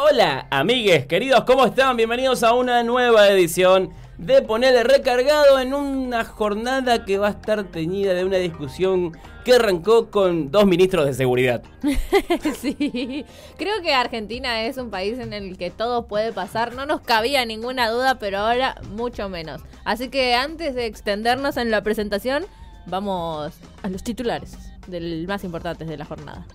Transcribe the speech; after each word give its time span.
Hola, 0.00 0.46
amigues, 0.50 1.06
queridos, 1.06 1.42
¿cómo 1.42 1.66
están? 1.66 1.96
Bienvenidos 1.96 2.44
a 2.44 2.52
una 2.52 2.84
nueva 2.84 3.28
edición 3.30 3.92
de 4.16 4.42
Ponerle 4.42 4.84
Recargado 4.84 5.58
en 5.58 5.74
una 5.74 6.24
jornada 6.24 7.04
que 7.04 7.18
va 7.18 7.26
a 7.26 7.30
estar 7.30 7.64
teñida 7.64 8.14
de 8.14 8.24
una 8.24 8.36
discusión 8.36 9.18
que 9.44 9.54
arrancó 9.54 10.08
con 10.08 10.52
dos 10.52 10.66
ministros 10.66 11.04
de 11.04 11.14
seguridad. 11.14 11.64
sí, 12.60 13.24
creo 13.56 13.82
que 13.82 13.92
Argentina 13.92 14.62
es 14.62 14.76
un 14.76 14.90
país 14.90 15.18
en 15.18 15.32
el 15.32 15.58
que 15.58 15.72
todo 15.72 16.06
puede 16.06 16.32
pasar, 16.32 16.76
no 16.76 16.86
nos 16.86 17.00
cabía 17.00 17.44
ninguna 17.44 17.90
duda, 17.90 18.20
pero 18.20 18.38
ahora 18.38 18.80
mucho 18.90 19.28
menos. 19.28 19.62
Así 19.84 20.10
que 20.10 20.36
antes 20.36 20.76
de 20.76 20.86
extendernos 20.86 21.56
en 21.56 21.72
la 21.72 21.82
presentación, 21.82 22.46
vamos 22.86 23.52
a 23.82 23.88
los 23.88 24.04
titulares 24.04 24.56
del 24.86 25.26
más 25.26 25.42
importantes 25.42 25.88
de 25.88 25.96
la 25.96 26.04
jornada. 26.04 26.46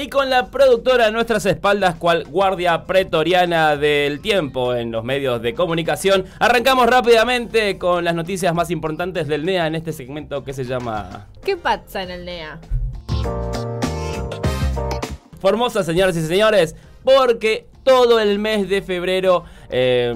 Y 0.00 0.08
con 0.08 0.30
la 0.30 0.50
productora 0.50 1.08
a 1.08 1.10
nuestras 1.10 1.44
espaldas, 1.44 1.96
cual 1.96 2.24
guardia 2.24 2.86
pretoriana 2.86 3.76
del 3.76 4.22
tiempo 4.22 4.74
en 4.74 4.90
los 4.90 5.04
medios 5.04 5.42
de 5.42 5.52
comunicación, 5.52 6.24
arrancamos 6.38 6.86
rápidamente 6.86 7.76
con 7.76 8.02
las 8.02 8.14
noticias 8.14 8.54
más 8.54 8.70
importantes 8.70 9.28
del 9.28 9.44
NEA 9.44 9.66
en 9.66 9.74
este 9.74 9.92
segmento 9.92 10.42
que 10.42 10.54
se 10.54 10.64
llama... 10.64 11.28
¿Qué 11.44 11.58
pasa 11.58 12.02
en 12.02 12.12
el 12.12 12.24
NEA? 12.24 12.58
Formosa, 15.38 15.84
señoras 15.84 16.16
y 16.16 16.22
señores, 16.22 16.76
porque 17.04 17.66
todo 17.82 18.20
el 18.20 18.38
mes 18.38 18.70
de 18.70 18.80
febrero 18.80 19.44
eh, 19.68 20.14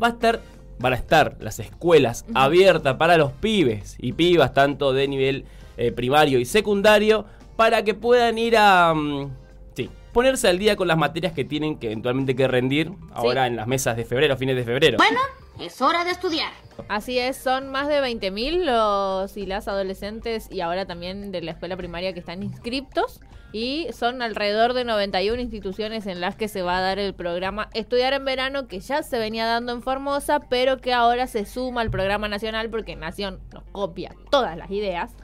va 0.00 0.06
a 0.06 0.10
estar 0.10 0.40
van 0.78 0.92
a 0.92 0.96
estar 0.96 1.36
las 1.40 1.58
escuelas 1.58 2.24
abiertas 2.34 2.94
para 2.94 3.16
los 3.16 3.32
pibes 3.32 3.96
y 3.98 4.12
pibas, 4.12 4.54
tanto 4.54 4.92
de 4.92 5.08
nivel 5.08 5.44
eh, 5.76 5.90
primario 5.90 6.38
y 6.38 6.44
secundario, 6.44 7.24
para 7.58 7.82
que 7.82 7.92
puedan 7.92 8.38
ir 8.38 8.56
a... 8.56 8.94
mm, 8.94 9.32
sí, 9.74 9.90
ponerse 10.12 10.46
al 10.46 10.60
día 10.60 10.76
con 10.76 10.86
las 10.86 10.96
materias 10.96 11.32
que 11.32 11.44
tienen 11.44 11.76
que 11.76 11.88
eventualmente 11.88 12.36
que 12.36 12.46
rendir 12.46 12.92
ahora 13.12 13.48
en 13.48 13.56
las 13.56 13.66
mesas 13.66 13.96
de 13.96 14.04
febrero, 14.04 14.36
fines 14.36 14.54
de 14.54 14.62
febrero. 14.62 14.96
Bueno, 14.96 15.18
es 15.58 15.82
hora 15.82 16.04
de 16.04 16.12
estudiar. 16.12 16.52
Así 16.88 17.18
es, 17.18 17.36
son 17.36 17.68
más 17.72 17.88
de 17.88 18.00
20.000 18.00 18.64
los 18.64 19.36
y 19.36 19.44
las 19.44 19.66
adolescentes 19.66 20.48
y 20.52 20.60
ahora 20.60 20.86
también 20.86 21.32
de 21.32 21.42
la 21.42 21.50
escuela 21.50 21.76
primaria 21.76 22.12
que 22.12 22.20
están 22.20 22.44
inscriptos. 22.44 23.20
Y 23.50 23.88
son 23.92 24.22
alrededor 24.22 24.72
de 24.74 24.84
91 24.84 25.40
instituciones 25.40 26.06
en 26.06 26.20
las 26.20 26.36
que 26.36 26.46
se 26.46 26.62
va 26.62 26.78
a 26.78 26.80
dar 26.80 27.00
el 27.00 27.12
programa 27.12 27.70
Estudiar 27.74 28.12
en 28.12 28.24
Verano, 28.24 28.68
que 28.68 28.78
ya 28.78 29.02
se 29.02 29.18
venía 29.18 29.46
dando 29.46 29.72
en 29.72 29.82
Formosa, 29.82 30.38
pero 30.48 30.76
que 30.76 30.92
ahora 30.92 31.26
se 31.26 31.44
suma 31.44 31.80
al 31.80 31.90
programa 31.90 32.28
nacional 32.28 32.70
porque 32.70 32.94
Nación 32.94 33.40
nos 33.52 33.64
copia 33.72 34.14
todas 34.30 34.56
las 34.56 34.70
ideas 34.70 35.16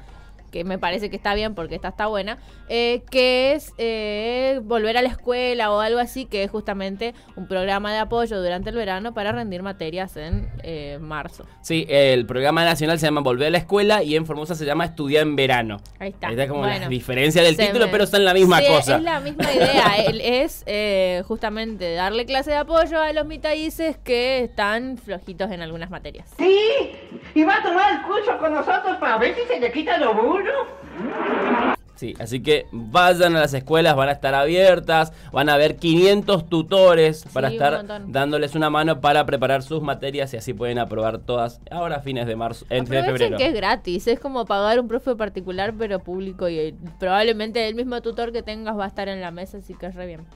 que 0.54 0.62
me 0.62 0.78
parece 0.78 1.10
que 1.10 1.16
está 1.16 1.34
bien 1.34 1.56
porque 1.56 1.74
esta 1.74 1.88
está 1.88 2.06
buena, 2.06 2.38
eh, 2.68 3.02
que 3.10 3.54
es 3.54 3.72
eh, 3.76 4.60
volver 4.62 4.96
a 4.96 5.02
la 5.02 5.08
escuela 5.08 5.72
o 5.72 5.80
algo 5.80 5.98
así, 5.98 6.26
que 6.26 6.44
es 6.44 6.50
justamente 6.52 7.12
un 7.34 7.48
programa 7.48 7.92
de 7.92 7.98
apoyo 7.98 8.40
durante 8.40 8.70
el 8.70 8.76
verano 8.76 9.12
para 9.14 9.32
rendir 9.32 9.64
materias 9.64 10.16
en 10.16 10.48
eh, 10.62 10.98
marzo. 11.00 11.44
Sí, 11.60 11.86
el 11.88 12.24
programa 12.24 12.64
nacional 12.64 13.00
se 13.00 13.06
llama 13.06 13.20
Volver 13.20 13.48
a 13.48 13.50
la 13.50 13.58
Escuela 13.58 14.04
y 14.04 14.14
en 14.14 14.26
Formosa 14.26 14.54
se 14.54 14.64
llama 14.64 14.84
Estudiar 14.84 15.22
en 15.22 15.34
Verano. 15.34 15.78
Ahí 15.98 16.10
está. 16.10 16.28
Ahí 16.28 16.34
está 16.34 16.46
como 16.46 16.64
la 16.64 16.74
Bueno. 16.74 16.88
diferencia 16.88 17.42
del 17.42 17.56
título, 17.56 17.86
me- 17.86 17.90
pero 17.90 18.06
son 18.06 18.24
la 18.24 18.32
misma 18.32 18.60
Sí, 18.60 18.66
cosa. 18.68 18.96
Es 18.98 19.02
la 19.02 19.18
misma 19.18 19.52
idea. 19.52 19.94
El- 20.06 20.20
es 20.20 20.62
eh, 20.66 21.24
justamente 21.26 21.94
darle 21.94 22.26
clase 22.26 22.50
de 22.52 22.58
apoyo 22.58 23.00
a 23.02 23.12
los 23.12 23.26
mitadices 23.26 23.96
que 23.98 24.44
están 24.44 24.98
flojitos 24.98 25.50
en 25.50 25.62
algunas 25.62 25.90
materias. 25.90 26.30
Sí, 26.38 26.60
y 27.34 27.42
va 27.42 27.56
a 27.56 27.62
tomar 27.64 27.92
el 27.94 28.02
curso 28.02 28.38
con 28.38 28.54
nosotros 28.54 28.96
para 28.98 29.18
ver 29.18 29.34
si 29.34 29.40
se 29.52 29.58
le 29.58 29.72
quita 29.72 29.98
lo 29.98 30.14
burro. 30.14 30.43
Sí, 31.96 32.14
así 32.18 32.42
que 32.42 32.66
vayan 32.72 33.36
a 33.36 33.40
las 33.40 33.54
escuelas, 33.54 33.94
van 33.94 34.08
a 34.08 34.12
estar 34.12 34.34
abiertas, 34.34 35.12
van 35.32 35.48
a 35.48 35.54
haber 35.54 35.76
500 35.76 36.48
tutores 36.48 37.24
para 37.32 37.48
un 37.48 37.52
estar 37.54 37.84
dándoles 38.08 38.56
una 38.56 38.68
mano 38.68 39.00
para 39.00 39.24
preparar 39.24 39.62
sus 39.62 39.80
materias 39.80 40.34
y 40.34 40.36
así 40.36 40.52
pueden 40.54 40.80
aprobar 40.80 41.18
todas 41.18 41.60
ahora 41.70 42.00
fines 42.00 42.26
de 42.26 42.34
marzo, 42.34 42.66
en 42.68 42.84
de 42.84 43.02
febrero. 43.04 43.36
que 43.36 43.46
es 43.46 43.54
gratis, 43.54 44.08
es 44.08 44.18
como 44.18 44.44
pagar 44.44 44.80
un 44.80 44.88
profe 44.88 45.14
particular 45.14 45.72
pero 45.78 46.00
público 46.00 46.48
y 46.48 46.74
probablemente 46.98 47.68
el 47.68 47.76
mismo 47.76 48.00
tutor 48.02 48.32
que 48.32 48.42
tengas 48.42 48.76
va 48.76 48.84
a 48.84 48.88
estar 48.88 49.08
en 49.08 49.20
la 49.20 49.30
mesa, 49.30 49.58
así 49.58 49.74
que 49.74 49.86
es 49.86 49.94
re 49.94 50.06
bien. 50.06 50.26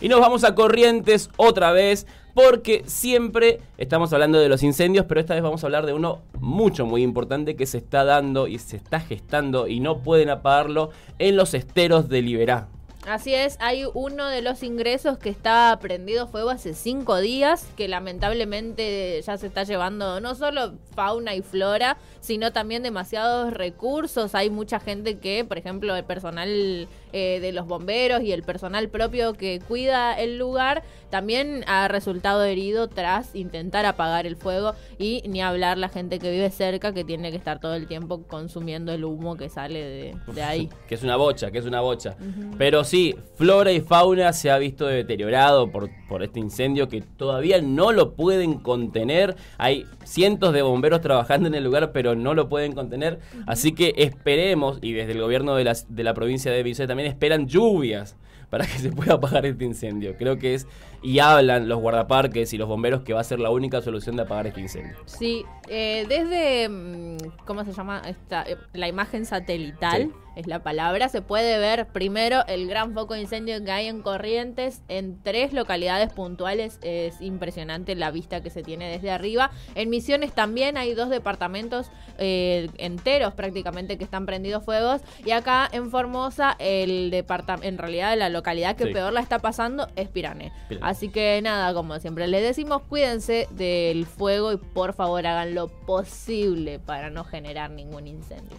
Y 0.00 0.08
nos 0.08 0.20
vamos 0.20 0.44
a 0.44 0.54
Corrientes 0.54 1.30
otra 1.36 1.72
vez, 1.72 2.06
porque 2.34 2.82
siempre 2.86 3.60
estamos 3.78 4.12
hablando 4.12 4.38
de 4.38 4.50
los 4.50 4.62
incendios, 4.62 5.06
pero 5.06 5.20
esta 5.20 5.34
vez 5.34 5.42
vamos 5.42 5.64
a 5.64 5.66
hablar 5.68 5.86
de 5.86 5.94
uno 5.94 6.20
mucho, 6.38 6.84
muy 6.84 7.02
importante 7.02 7.56
que 7.56 7.64
se 7.64 7.78
está 7.78 8.04
dando 8.04 8.46
y 8.46 8.58
se 8.58 8.76
está 8.76 9.00
gestando 9.00 9.68
y 9.68 9.80
no 9.80 9.98
pueden 9.98 10.28
apagarlo 10.28 10.90
en 11.18 11.36
los 11.36 11.54
esteros 11.54 12.10
de 12.10 12.20
Liberá. 12.20 12.68
Así 13.06 13.32
es, 13.32 13.56
hay 13.60 13.84
uno 13.94 14.26
de 14.26 14.42
los 14.42 14.64
ingresos 14.64 15.16
que 15.16 15.30
está 15.30 15.78
prendido 15.80 16.26
fuego 16.26 16.50
hace 16.50 16.74
cinco 16.74 17.18
días, 17.18 17.68
que 17.76 17.86
lamentablemente 17.86 19.22
ya 19.22 19.38
se 19.38 19.46
está 19.46 19.62
llevando 19.62 20.20
no 20.20 20.34
solo 20.34 20.74
fauna 20.96 21.36
y 21.36 21.42
flora, 21.42 21.98
sino 22.20 22.52
también 22.52 22.82
demasiados 22.82 23.52
recursos. 23.52 24.34
Hay 24.34 24.50
mucha 24.50 24.80
gente 24.80 25.18
que, 25.18 25.44
por 25.44 25.56
ejemplo, 25.56 25.94
el 25.94 26.02
personal 26.02 26.88
eh, 27.12 27.38
de 27.40 27.52
los 27.52 27.68
bomberos 27.68 28.22
y 28.22 28.32
el 28.32 28.42
personal 28.42 28.88
propio 28.88 29.34
que 29.34 29.60
cuida 29.66 30.12
el 30.18 30.36
lugar, 30.36 30.82
también 31.08 31.64
ha 31.68 31.86
resultado 31.86 32.42
herido 32.42 32.88
tras 32.88 33.34
intentar 33.36 33.86
apagar 33.86 34.26
el 34.26 34.34
fuego 34.34 34.74
y 34.98 35.22
ni 35.28 35.40
hablar 35.40 35.78
la 35.78 35.88
gente 35.88 36.18
que 36.18 36.30
vive 36.32 36.50
cerca 36.50 36.92
que 36.92 37.04
tiene 37.04 37.30
que 37.30 37.36
estar 37.36 37.60
todo 37.60 37.74
el 37.74 37.86
tiempo 37.86 38.24
consumiendo 38.24 38.92
el 38.92 39.04
humo 39.04 39.36
que 39.36 39.48
sale 39.48 39.78
de, 39.78 40.16
de 40.34 40.42
ahí. 40.42 40.68
Que 40.88 40.94
es 40.94 41.02
una 41.02 41.16
bocha, 41.16 41.50
que 41.50 41.58
es 41.58 41.64
una 41.64 41.80
bocha. 41.80 42.16
Pero 42.58 42.84
sí, 42.84 42.95
flora 43.36 43.72
y 43.72 43.80
fauna 43.80 44.32
se 44.32 44.50
ha 44.50 44.58
visto 44.58 44.86
deteriorado 44.86 45.70
por, 45.70 45.90
por 46.08 46.22
este 46.22 46.40
incendio 46.40 46.88
que 46.88 47.00
todavía 47.00 47.60
no 47.62 47.92
lo 47.92 48.14
pueden 48.14 48.54
contener. 48.54 49.36
Hay 49.58 49.84
cientos 50.04 50.52
de 50.52 50.62
bomberos 50.62 51.00
trabajando 51.00 51.48
en 51.48 51.54
el 51.54 51.64
lugar, 51.64 51.92
pero 51.92 52.14
no 52.14 52.34
lo 52.34 52.48
pueden 52.48 52.72
contener. 52.72 53.18
Así 53.46 53.72
que 53.72 53.94
esperemos, 53.96 54.78
y 54.82 54.92
desde 54.92 55.12
el 55.12 55.20
gobierno 55.20 55.54
de, 55.56 55.64
las- 55.64 55.94
de 55.94 56.04
la 56.04 56.14
provincia 56.14 56.50
de 56.52 56.62
Viseu 56.62 56.86
también 56.86 57.08
esperan 57.08 57.46
lluvias 57.48 58.16
para 58.50 58.64
que 58.64 58.78
se 58.78 58.90
pueda 58.92 59.14
apagar 59.14 59.44
este 59.44 59.64
incendio. 59.64 60.14
Creo 60.16 60.38
que 60.38 60.54
es, 60.54 60.66
y 61.02 61.18
hablan 61.18 61.68
los 61.68 61.80
guardaparques 61.80 62.52
y 62.52 62.58
los 62.58 62.68
bomberos 62.68 63.02
que 63.02 63.12
va 63.12 63.20
a 63.20 63.24
ser 63.24 63.40
la 63.40 63.50
única 63.50 63.82
solución 63.82 64.14
de 64.16 64.22
apagar 64.22 64.46
este 64.46 64.60
incendio. 64.60 64.96
Sí, 65.04 65.44
eh, 65.68 66.06
desde, 66.08 66.68
mm, 66.68 67.16
¿cómo 67.44 67.64
se 67.64 67.72
llama? 67.72 68.02
Esta, 68.06 68.44
eh, 68.44 68.56
la 68.72 68.86
imagen 68.88 69.26
satelital, 69.26 70.02
Sí. 70.04 70.10
Es 70.36 70.46
la 70.46 70.62
palabra, 70.62 71.08
se 71.08 71.22
puede 71.22 71.58
ver 71.58 71.86
primero 71.88 72.44
el 72.46 72.68
gran 72.68 72.92
foco 72.94 73.14
de 73.14 73.22
incendio 73.22 73.62
que 73.64 73.72
hay 73.72 73.86
en 73.86 74.02
Corrientes 74.02 74.82
en 74.88 75.20
tres 75.22 75.52
localidades 75.52 76.12
puntuales. 76.12 76.78
Es 76.82 77.20
impresionante 77.20 77.94
la 77.96 78.10
vista 78.10 78.42
que 78.42 78.50
se 78.50 78.62
tiene 78.62 78.88
desde 78.90 79.10
arriba. 79.10 79.50
En 79.74 79.90
Misiones 79.90 80.32
también 80.32 80.76
hay 80.76 80.94
dos 80.94 81.08
departamentos 81.08 81.90
eh, 82.18 82.68
enteros 82.78 83.34
prácticamente 83.34 83.98
que 83.98 84.04
están 84.04 84.26
prendidos 84.26 84.62
fuegos. 84.64 85.00
Y 85.24 85.30
acá 85.30 85.68
en 85.72 85.90
Formosa, 85.90 86.54
el 86.58 87.10
departamento, 87.10 87.66
en 87.66 87.78
realidad 87.78 88.16
la 88.16 88.28
localidad 88.28 88.76
que 88.76 88.84
Sí. 88.84 88.92
peor 88.92 89.12
la 89.12 89.20
está 89.20 89.38
pasando 89.38 89.88
es 89.96 90.08
Pirané. 90.08 90.52
Pirané. 90.68 90.86
Así 90.86 91.08
que 91.08 91.40
nada, 91.42 91.72
como 91.72 91.98
siempre 91.98 92.28
les 92.28 92.42
decimos, 92.42 92.82
cuídense 92.82 93.48
del 93.52 94.04
fuego 94.06 94.52
y 94.52 94.58
por 94.58 94.92
favor 94.92 95.26
hagan 95.26 95.54
lo 95.54 95.68
posible 95.68 96.78
para 96.78 97.08
no 97.10 97.24
generar 97.24 97.70
ningún 97.70 98.06
incendio. 98.06 98.58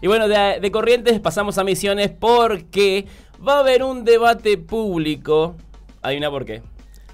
Y 0.00 0.06
bueno, 0.06 0.28
de, 0.28 0.58
de 0.60 0.70
Corrientes 0.70 1.18
pasamos 1.20 1.58
a 1.58 1.64
Misiones 1.64 2.10
porque 2.10 3.06
va 3.46 3.56
a 3.56 3.60
haber 3.60 3.82
un 3.82 4.04
debate 4.04 4.58
público. 4.58 5.56
Hay 6.02 6.16
una 6.16 6.30
por 6.30 6.44
qué. 6.44 6.62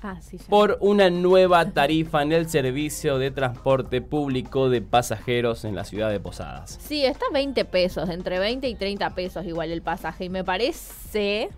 Ah, 0.02 0.20
sí. 0.20 0.36
Por 0.50 0.76
una 0.81 1.08
nueva 1.08 1.70
tarifa 1.70 2.22
en 2.22 2.32
el 2.32 2.50
servicio 2.50 3.16
de 3.16 3.31
transporte 3.31 4.02
público 4.02 4.69
de 4.69 4.82
pasajeros 4.82 5.64
en 5.64 5.75
la 5.75 5.84
ciudad 5.84 6.10
de 6.10 6.20
Posadas. 6.20 6.78
Sí, 6.78 7.06
está 7.06 7.25
20 7.32 7.64
pesos, 7.64 8.10
entre 8.10 8.38
20 8.38 8.69
y 8.69 8.75
30 8.75 9.14
pesos 9.14 9.46
igual 9.46 9.70
el 9.70 9.81
pasaje. 9.81 10.26
Y 10.26 10.28
me 10.28 10.44
parece 10.44 11.48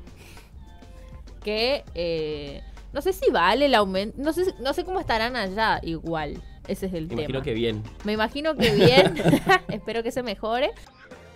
que 1.43 1.83
eh, 1.97 2.63
no 2.93 3.03
sé 3.03 3.13
si 3.13 3.31
vale 3.33 3.67
el 3.67 3.75
aumento, 3.75 4.17
no 4.23 4.33
sé, 4.33 4.55
no 4.61 4.73
sé 4.75 4.85
cómo 4.85 5.01
estarán 5.01 5.35
allá 5.35 5.81
igual. 5.83 6.41
Ese 6.69 6.87
es 6.87 6.95
el 6.95 7.03
Me 7.05 7.09
tema. 7.09 7.21
imagino 7.23 7.43
que 7.43 7.55
bien. 7.55 7.83
Me 8.05 8.13
imagino 8.13 8.57
que 8.57 8.71
bien. 8.73 9.15
Espero 9.69 10.03
que 10.05 10.13
se 10.13 10.23
mejore. 10.23 10.71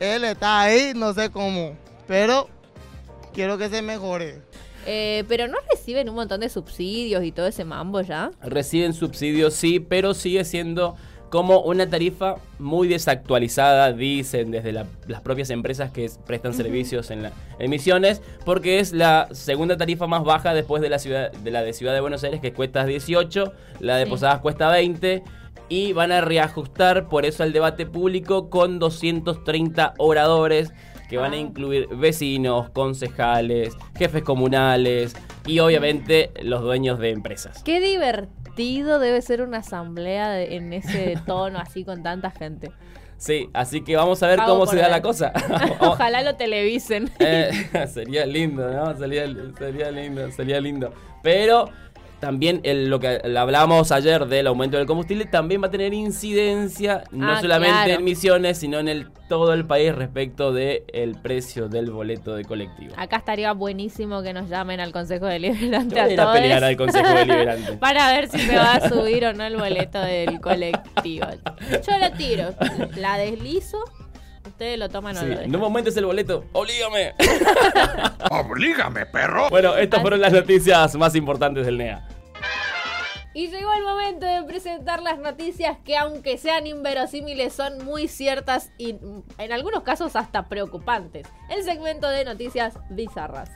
Él 0.01 0.25
está 0.25 0.61
ahí, 0.63 0.93
no 0.97 1.13
sé 1.15 1.31
cómo, 1.31 1.77
pero 2.09 2.49
quiero 3.33 3.59
que 3.59 3.69
se 3.69 3.83
mejore. 3.83 4.41
Eh, 4.87 5.25
pero 5.29 5.47
no 5.47 5.59
reciben 5.71 6.09
un 6.09 6.15
montón 6.15 6.41
de 6.41 6.49
subsidios 6.49 7.23
y 7.23 7.33
todo 7.33 7.47
ese 7.47 7.65
mambo 7.65 8.01
ya. 8.01 8.31
Reciben 8.43 8.95
subsidios, 8.95 9.53
sí, 9.55 9.79
pero 9.79 10.15
sigue 10.15 10.45
siendo 10.45 10.97
como 11.29 11.61
una 11.61 11.89
tarifa 11.89 12.37
muy 12.59 12.89
desactualizada, 12.89 13.93
dicen 13.93 14.51
desde 14.51 14.73
la- 14.73 14.87
las 15.07 15.21
propias 15.21 15.51
empresas 15.51 15.93
que 15.93 16.07
es- 16.07 16.19
prestan 16.27 16.55
servicios 16.55 17.11
en 17.13 17.23
las 17.23 17.33
emisiones, 17.61 18.21
porque 18.45 18.81
es 18.81 18.93
la 18.93 19.29
segunda 19.33 19.77
tarifa 19.77 20.09
más 20.09 20.25
baja 20.25 20.55
después 20.55 20.83
de 20.83 20.89
la 20.89 20.99
ciudad 20.99 21.31
de 21.31 21.51
la 21.53 21.63
de 21.63 21.73
Ciudad 21.73 21.93
de 21.93 22.01
Buenos 22.01 22.25
Aires 22.25 22.41
que 22.41 22.53
cuesta 22.53 22.85
18, 22.85 23.53
la 23.79 23.97
de 23.97 24.05
Sí. 24.07 24.11
Posadas 24.11 24.41
cuesta 24.41 24.71
20 24.71 25.23
y 25.69 25.93
van 25.93 26.11
a 26.13 26.21
reajustar 26.21 27.09
por 27.09 27.25
eso 27.27 27.43
al 27.43 27.53
debate 27.53 27.87
público 27.87 28.51
con 28.51 28.79
230 28.79 29.95
oradores 29.99 30.73
que 31.09 31.17
van 31.17 31.33
a 31.33 31.37
Ah. 31.37 31.41
incluir 31.41 31.89
vecinos, 31.89 32.71
concejales, 32.71 33.77
jefes 33.99 34.23
comunales 34.23 35.15
y 35.47 35.59
obviamente 35.61 36.31
los 36.43 36.63
dueños 36.63 36.99
de 36.99 37.11
empresas. 37.11 37.63
Qué 37.65 37.81
divertido 37.81 38.99
debe 38.99 39.21
ser 39.23 39.43
una 39.43 39.59
asamblea 39.59 40.31
de- 40.31 40.57
en 40.57 40.73
ese 40.73 41.15
tono 41.27 41.59
así 41.59 41.85
con 41.85 42.03
tanta 42.03 42.31
gente. 42.31 42.71
Sí, 43.17 43.51
así 43.53 43.83
que 43.85 43.97
vamos 43.97 44.23
a 44.23 44.29
ver 44.29 44.39
Pago 44.39 44.53
cómo 44.55 44.67
se 44.67 44.77
da 44.79 44.89
la 44.89 45.03
cosa. 45.03 45.33
Ojalá 45.81 46.23
lo 46.23 46.37
televisen. 46.37 47.11
Eh, 47.19 47.51
sería 47.93 48.25
lindo, 48.25 48.67
¿no? 48.73 48.97
Sería, 48.97 49.27
sería 49.59 49.91
lindo, 49.91 50.31
sería 50.33 50.61
lindo. 50.61 50.93
Pero 51.23 51.69
también 52.21 52.61
el- 52.65 52.89
lo 52.91 53.01
que 53.01 53.21
hablábamos 53.37 53.91
ayer 53.93 54.27
del 54.27 54.47
aumento 54.47 54.77
del 54.77 54.87
combustible 54.87 55.25
también 55.25 55.63
va 55.63 55.69
a 55.69 55.71
tener 55.71 55.95
incidencia 55.95 57.05
no 57.11 57.33
Ah, 57.33 57.41
solamente 57.41 57.73
claro. 57.85 57.93
en 57.99 58.05
Misiones, 58.05 58.59
sino 58.59 58.79
en 58.79 58.89
el, 58.89 59.09
todo 59.29 59.53
el 59.55 59.65
país 59.67 59.95
respecto 59.95 60.53
del 60.53 60.83
el 60.93 61.15
precio 61.21 61.69
del 61.69 61.91
boleto 61.91 62.35
de 62.35 62.45
colectivo. 62.45 62.95
Acá 62.99 63.17
estaría 63.17 63.53
buenísimo 63.53 64.23
que 64.23 64.33
nos 64.35 64.49
llamen 64.51 64.81
al 64.81 64.93
Consejo 64.93 65.27
Deliberante 65.27 65.95
Yo 65.97 66.03
voy 66.03 66.03
a 66.03 66.05
a 66.05 66.13
ir 66.13 66.21
a 66.21 66.25
todos 66.25 66.37
pelear 66.39 66.65
al 66.65 66.77
Consejo 66.77 67.09
Deliberante. 67.09 67.73
para 67.79 68.13
ver 68.13 68.29
si 68.29 68.37
me 68.47 68.57
va 68.57 68.75
a 68.75 68.89
subir 68.89 69.25
o 69.25 69.33
no 69.33 69.45
el 69.45 69.57
boleto 69.57 70.01
del 70.01 70.41
colectivo. 70.41 71.27
Yo 71.71 71.99
lo 71.99 72.11
tiro, 72.17 72.55
la 72.97 73.17
deslizo, 73.17 73.79
ustedes 74.47 74.79
lo 74.79 74.89
toman 74.91 75.17
o 75.17 75.21
Sí, 75.21 75.27
lo 75.27 75.31
dejan. 75.37 75.51
no 75.53 75.59
me 75.59 75.65
aumentes 75.65 75.97
el 75.97 76.05
boleto, 76.05 76.45
oblígame. 76.53 77.15
¡Oblígame, 78.31 79.07
perro! 79.07 79.49
bueno, 79.51 79.75
estas 79.77 80.01
fueron 80.03 80.21
las 80.21 80.33
noticias 80.33 80.95
más 80.97 81.15
importantes 81.15 81.65
del 81.67 81.79
NEA. 81.79 82.07
Y 83.33 83.47
llegó 83.47 83.73
el 83.73 83.85
momento 83.85 84.27
de 84.27 84.43
presentar 84.43 85.03
las 85.03 85.19
noticias 85.19 85.79
que 85.85 85.97
aunque 85.97 86.37
sean 86.37 86.67
inverosímiles 86.67 87.53
son 87.53 87.85
muy 87.85 88.09
ciertas 88.09 88.73
y 88.77 88.97
en 89.39 89.53
algunos 89.53 89.85
casos 89.85 90.17
hasta 90.17 90.49
preocupantes. 90.49 91.29
El 91.49 91.63
segmento 91.63 92.09
de 92.09 92.25
noticias 92.25 92.75
bizarras. 92.91 93.51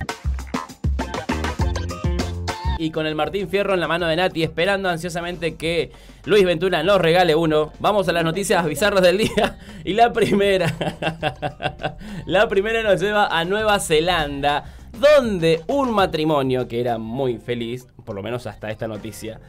Y 2.79 2.91
con 2.91 3.07
el 3.07 3.15
Martín 3.15 3.49
Fierro 3.49 3.75
en 3.75 3.81
la 3.81 3.89
mano 3.89 4.07
de 4.07 4.17
Nati, 4.17 4.43
esperando 4.43 4.89
ansiosamente 4.89 5.57
que 5.57 5.91
Luis 6.25 6.45
Ventura 6.45 6.83
nos 6.83 7.01
regale 7.01 7.35
uno. 7.35 7.73
Vamos 7.79 8.09
a 8.09 8.13
las 8.13 8.25
noticias 8.25 8.65
bizarras 8.65 9.03
del 9.03 9.19
día. 9.19 9.59
Y 9.85 9.93
la 9.93 10.15
primera. 10.15 10.73
la 12.27 12.49
primera 12.49 12.83
nos 12.83 13.01
lleva 13.01 13.27
a 13.27 13.45
Nueva 13.45 13.79
Zelanda, 13.81 14.65
donde 15.01 15.63
un 15.69 15.91
matrimonio 15.93 16.67
que 16.69 16.81
era 16.81 16.99
muy 16.99 17.39
feliz, 17.39 17.87
por 18.05 18.15
lo 18.15 18.23
menos 18.23 18.47
hasta 18.47 18.71
esta 18.71 18.87
noticia. 18.89 19.41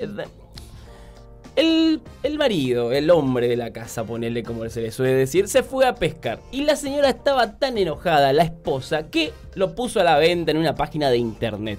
eh, 0.00 0.08
El, 1.56 2.00
el 2.24 2.36
marido, 2.38 2.90
el 2.90 3.10
hombre 3.10 3.46
de 3.46 3.56
la 3.56 3.72
casa, 3.72 4.02
ponele 4.04 4.42
como 4.42 4.68
se 4.68 4.80
le 4.82 4.90
suele 4.90 5.14
decir, 5.14 5.46
se 5.46 5.62
fue 5.62 5.86
a 5.86 5.94
pescar. 5.94 6.40
Y 6.50 6.64
la 6.64 6.74
señora 6.74 7.08
estaba 7.10 7.58
tan 7.58 7.78
enojada, 7.78 8.32
la 8.32 8.42
esposa, 8.42 9.08
que 9.08 9.32
lo 9.54 9.74
puso 9.76 10.00
a 10.00 10.04
la 10.04 10.18
venta 10.18 10.50
en 10.50 10.56
una 10.56 10.74
página 10.74 11.10
de 11.10 11.18
internet. 11.18 11.78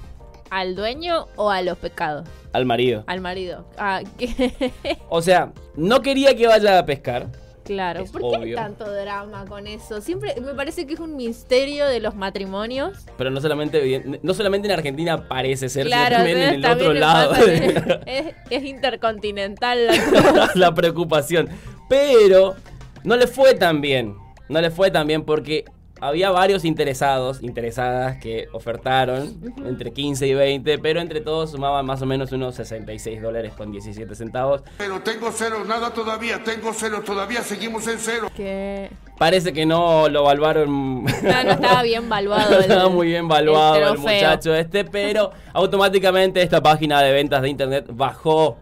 ¿Al 0.49 0.75
dueño 0.75 1.27
o 1.35 1.49
a 1.49 1.61
los 1.61 1.77
pecados? 1.77 2.25
Al 2.53 2.65
marido. 2.65 3.03
Al 3.07 3.19
marido. 3.19 3.65
Ah, 3.77 4.01
O 5.09 5.21
sea, 5.21 5.51
no 5.75 6.01
quería 6.01 6.35
que 6.37 6.47
vaya 6.47 6.79
a 6.79 6.85
pescar. 6.85 7.27
Claro. 7.65 7.99
Es 8.01 8.11
¿Por 8.11 8.21
qué 8.21 8.27
hay 8.37 8.43
obvio. 8.43 8.55
tanto 8.55 8.89
drama 8.89 9.45
con 9.45 9.67
eso? 9.67 9.99
Siempre 9.99 10.39
me 10.39 10.53
parece 10.53 10.87
que 10.87 10.93
es 10.93 10.99
un 10.99 11.17
misterio 11.17 11.87
de 11.87 11.99
los 11.99 12.15
matrimonios. 12.15 12.97
Pero 13.17 13.29
no 13.29 13.41
solamente, 13.41 14.19
no 14.21 14.33
solamente 14.33 14.67
en 14.67 14.73
Argentina 14.73 15.27
parece 15.27 15.67
ser, 15.67 15.87
claro, 15.87 16.15
sino 16.15 16.17
también 16.17 16.37
en 16.37 16.63
el 16.63 16.71
otro 16.71 16.93
lado. 16.93 17.35
es, 18.05 18.33
es 18.49 18.63
intercontinental 18.63 19.87
la 19.87 20.05
cosa. 20.05 20.51
la 20.55 20.73
preocupación. 20.73 21.49
Pero 21.89 22.55
no 23.03 23.17
le 23.17 23.27
fue 23.27 23.55
tan 23.55 23.81
bien. 23.81 24.15
No 24.47 24.61
le 24.61 24.69
fue 24.69 24.91
tan 24.91 25.07
bien 25.07 25.23
porque 25.23 25.65
había 26.01 26.29
varios 26.31 26.65
interesados, 26.65 27.41
interesadas 27.41 28.17
que 28.17 28.47
ofertaron 28.51 29.39
entre 29.65 29.91
15 29.91 30.27
y 30.27 30.33
20, 30.33 30.79
pero 30.79 30.99
entre 30.99 31.21
todos 31.21 31.51
sumaban 31.51 31.85
más 31.85 32.01
o 32.01 32.05
menos 32.05 32.31
unos 32.31 32.55
66 32.55 33.21
dólares 33.21 33.53
con 33.55 33.71
17 33.71 34.13
centavos. 34.15 34.63
Pero 34.77 35.01
tengo 35.01 35.31
cero, 35.31 35.63
nada 35.65 35.93
todavía, 35.93 36.43
tengo 36.43 36.71
cero, 36.73 37.01
todavía 37.05 37.41
seguimos 37.41 37.87
en 37.87 37.99
cero. 37.99 38.27
Que 38.35 38.89
Parece 39.17 39.53
que 39.53 39.65
no 39.65 40.09
lo 40.09 40.21
evaluaron. 40.21 41.03
no, 41.05 41.43
no 41.43 41.51
estaba 41.51 41.83
bien 41.83 42.09
valuado. 42.09 42.51
No 42.51 42.59
estaba 42.59 42.89
muy 42.89 43.07
bien 43.07 43.27
valuado 43.27 43.93
el, 43.93 43.97
muchacho 43.97 44.53
este, 44.53 44.83
pero 44.83 45.31
automáticamente 45.53 46.41
esta 46.41 46.61
página 46.61 47.01
de 47.01 47.13
ventas 47.13 47.41
de 47.41 47.49
internet 47.49 47.85
bajó. 47.89 48.57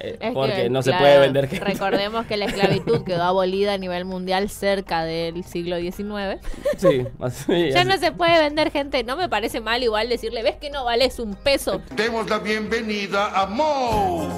Eh, 0.00 0.18
Es 0.20 0.32
porque 0.32 0.54
que, 0.54 0.70
no 0.70 0.82
se 0.82 0.92
puede 0.92 1.18
vender 1.18 1.48
gente. 1.48 1.64
Recordemos 1.64 2.26
que 2.26 2.36
la 2.36 2.46
esclavitud 2.46 3.02
quedó 3.06 3.22
abolida 3.24 3.74
a 3.74 3.78
nivel 3.78 4.04
mundial 4.04 4.48
cerca 4.48 5.04
del 5.04 5.44
siglo 5.44 5.78
XIX. 5.78 6.40
Sí, 6.78 7.06
así, 7.20 7.70
Ya 7.70 7.80
así. 7.80 7.88
no 7.88 7.98
se 7.98 8.12
puede 8.12 8.38
vender 8.40 8.70
gente. 8.70 9.04
No 9.04 9.16
me 9.16 9.28
parece 9.28 9.60
mal 9.60 9.82
igual 9.82 10.08
decirle, 10.08 10.42
¿ves 10.42 10.56
que 10.56 10.70
no 10.70 10.84
vales 10.84 11.18
un 11.18 11.34
peso? 11.34 11.80
Demos 11.96 12.28
la 12.28 12.38
bienvenida 12.38 13.40
a 13.40 13.46
Mo. 13.46 14.28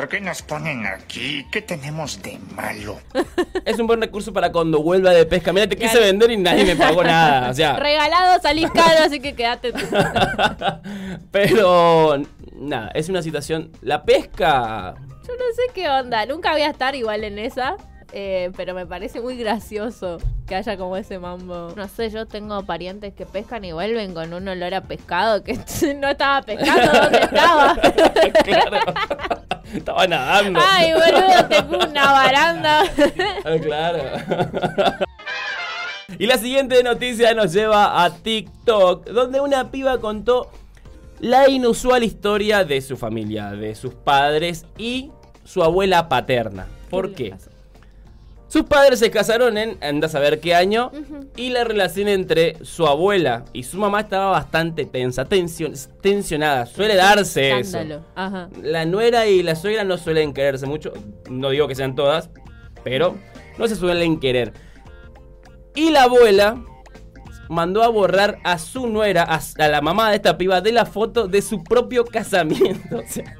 ¿Por 0.00 0.08
qué 0.08 0.18
nos 0.22 0.40
ponen 0.40 0.86
aquí? 0.86 1.46
¿Qué 1.52 1.60
tenemos 1.60 2.22
de 2.22 2.38
malo? 2.56 2.98
Es 3.66 3.78
un 3.78 3.86
buen 3.86 4.00
recurso 4.00 4.32
para 4.32 4.50
cuando 4.50 4.82
vuelva 4.82 5.10
de 5.10 5.26
pesca. 5.26 5.52
Mira, 5.52 5.68
te 5.68 5.76
quise 5.76 5.90
Claro. 5.90 6.06
vender 6.06 6.30
y 6.30 6.36
nadie 6.38 6.64
me 6.64 6.74
pagó 6.74 7.04
nada. 7.04 7.50
O 7.50 7.54
sea, 7.54 7.76
Regalado 7.78 8.40
salís 8.40 8.70
caro, 8.70 9.04
así 9.04 9.20
que 9.20 9.34
quédate 9.34 9.72
tú. 9.72 9.78
pero 11.30 12.22
nada, 12.54 12.90
es 12.94 13.10
una 13.10 13.20
situación. 13.20 13.70
La 13.82 14.02
pesca. 14.04 14.94
Yo 15.28 15.34
no 15.34 15.44
sé 15.54 15.62
qué 15.74 15.90
onda. 15.90 16.24
Nunca 16.24 16.52
voy 16.52 16.62
a 16.62 16.70
estar 16.70 16.94
igual 16.94 17.22
en 17.24 17.38
esa. 17.38 17.76
eh, 18.12 18.50
pero 18.56 18.72
me 18.74 18.86
parece 18.86 19.20
muy 19.20 19.36
gracioso 19.36 20.16
que 20.46 20.54
haya 20.54 20.78
como 20.78 20.96
ese 20.96 21.18
mambo. 21.18 21.74
No 21.76 21.88
sé, 21.88 22.08
yo 22.08 22.26
tengo 22.26 22.64
parientes 22.64 23.12
que 23.12 23.26
pescan 23.26 23.66
y 23.66 23.72
vuelven 23.72 24.14
con 24.14 24.32
un 24.32 24.48
olor 24.48 24.72
a 24.72 24.80
pescado 24.80 25.44
que 25.44 25.52
no 26.00 26.08
estaba 26.08 26.40
pescando, 26.40 26.90
¿dónde 27.02 27.18
estaba? 27.20 27.76
claro. 28.44 28.76
Estaba 29.74 30.06
nadando. 30.06 30.60
Ay, 30.62 30.92
boludo, 30.92 31.46
tengo 31.48 31.78
una 31.90 32.12
baranda. 32.12 32.82
Ah, 33.44 33.56
claro. 33.62 34.02
y 36.18 36.26
la 36.26 36.36
siguiente 36.36 36.82
noticia 36.82 37.32
nos 37.34 37.52
lleva 37.52 38.04
a 38.04 38.10
TikTok, 38.10 39.06
donde 39.08 39.40
una 39.40 39.70
piba 39.70 39.98
contó 39.98 40.50
la 41.20 41.48
inusual 41.48 42.02
historia 42.02 42.64
de 42.64 42.80
su 42.80 42.96
familia, 42.96 43.50
de 43.52 43.74
sus 43.74 43.94
padres 43.94 44.66
y 44.76 45.10
su 45.44 45.62
abuela 45.62 46.08
paterna. 46.08 46.66
¿Por 46.90 47.14
qué? 47.14 47.34
Sus 48.52 48.64
padres 48.64 48.98
se 48.98 49.10
casaron 49.12 49.56
en, 49.56 49.78
anda 49.80 50.08
a 50.08 50.10
saber 50.10 50.40
qué 50.40 50.56
año, 50.56 50.90
y 51.36 51.50
la 51.50 51.62
relación 51.62 52.08
entre 52.08 52.56
su 52.64 52.84
abuela 52.86 53.44
y 53.52 53.62
su 53.62 53.78
mamá 53.78 54.00
estaba 54.00 54.30
bastante 54.32 54.84
tensa, 54.86 55.24
tension- 55.24 55.72
tensionada. 56.00 56.66
Suele 56.66 56.96
darse 56.96 57.60
eso. 57.60 57.78
Ajá. 58.16 58.50
La 58.60 58.84
nuera 58.86 59.26
y 59.28 59.44
la 59.44 59.54
suegra 59.54 59.84
no 59.84 59.96
suelen 59.98 60.32
quererse 60.34 60.66
mucho. 60.66 60.92
No 61.30 61.50
digo 61.50 61.68
que 61.68 61.76
sean 61.76 61.94
todas, 61.94 62.28
pero 62.82 63.16
no 63.56 63.68
se 63.68 63.76
suelen 63.76 64.18
querer. 64.18 64.52
Y 65.76 65.90
la 65.90 66.02
abuela 66.02 66.60
mandó 67.48 67.84
a 67.84 67.88
borrar 67.88 68.38
a 68.42 68.58
su 68.58 68.88
nuera, 68.88 69.22
a, 69.22 69.40
a 69.62 69.68
la 69.68 69.80
mamá 69.80 70.10
de 70.10 70.16
esta 70.16 70.36
piba, 70.36 70.60
de 70.60 70.72
la 70.72 70.86
foto 70.86 71.28
de 71.28 71.40
su 71.40 71.62
propio 71.62 72.04
casamiento. 72.04 72.96
O 72.98 73.06
sea, 73.06 73.36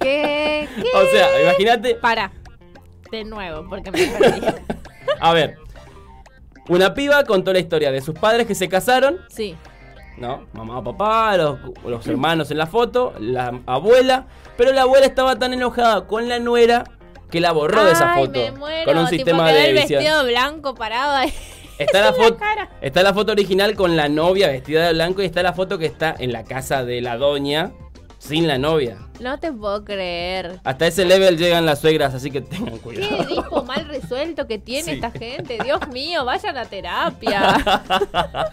¿Qué? 0.00 0.68
¿Qué? 0.76 0.82
o 0.94 1.06
sea, 1.10 1.42
imagínate. 1.42 1.94
Para. 1.96 2.30
De 3.10 3.24
nuevo, 3.24 3.68
porque 3.68 3.90
me 3.90 4.06
perdí. 4.06 4.40
A 5.20 5.32
ver. 5.32 5.56
Una 6.68 6.94
piba 6.94 7.24
contó 7.24 7.52
la 7.52 7.58
historia 7.58 7.90
de 7.90 8.00
sus 8.00 8.14
padres 8.16 8.46
que 8.46 8.54
se 8.54 8.68
casaron, 8.68 9.18
Sí. 9.28 9.56
¿no? 10.16 10.46
Mamá, 10.52 10.84
papá, 10.84 11.36
los, 11.36 11.58
los 11.84 12.06
hermanos 12.06 12.50
en 12.52 12.58
la 12.58 12.66
foto, 12.66 13.12
la 13.18 13.60
abuela. 13.66 14.26
Pero 14.56 14.72
la 14.72 14.82
abuela 14.82 15.06
estaba 15.06 15.36
tan 15.38 15.52
enojada 15.52 16.06
con 16.06 16.28
la 16.28 16.38
nuera 16.38 16.84
que 17.30 17.40
la 17.40 17.50
borró 17.52 17.84
de 17.84 17.92
esa 17.92 18.14
foto. 18.14 18.38
me 18.38 18.50
muero. 18.52 18.84
Con 18.84 18.98
un 18.98 19.06
tipo, 19.06 19.16
sistema 19.16 19.50
de 19.52 19.70
el 19.70 19.78
edición. 19.78 20.00
vestido 20.02 20.24
blanco 20.26 20.74
parado 20.76 21.16
ahí. 21.16 21.32
Está 21.78 22.00
la, 22.04 22.12
foto, 22.12 22.38
está 22.82 23.02
la 23.02 23.14
foto 23.14 23.32
original 23.32 23.74
con 23.74 23.96
la 23.96 24.08
novia 24.08 24.48
vestida 24.48 24.86
de 24.86 24.92
blanco 24.92 25.22
y 25.22 25.26
está 25.26 25.42
la 25.42 25.54
foto 25.54 25.78
que 25.78 25.86
está 25.86 26.14
en 26.18 26.30
la 26.32 26.44
casa 26.44 26.84
de 26.84 27.00
la 27.00 27.16
doña 27.16 27.72
sin 28.20 28.46
la 28.46 28.58
novia. 28.58 28.98
No 29.18 29.38
te 29.40 29.50
puedo 29.50 29.82
creer. 29.84 30.60
Hasta 30.62 30.86
ese 30.86 31.04
level 31.06 31.36
llegan 31.38 31.64
las 31.66 31.80
suegras, 31.80 32.14
así 32.14 32.30
que 32.30 32.40
tengan 32.42 32.74
Qué 32.74 32.78
cuidado. 32.80 33.24
disco 33.24 33.64
mal 33.64 33.86
resuelto 33.88 34.46
que 34.46 34.58
tiene 34.58 34.84
Sí. 34.84 34.90
esta 34.92 35.10
gente. 35.10 35.58
Dios 35.64 35.80
mío, 35.88 36.24
vayan 36.24 36.56
a 36.56 36.64
terapia. 36.66 37.56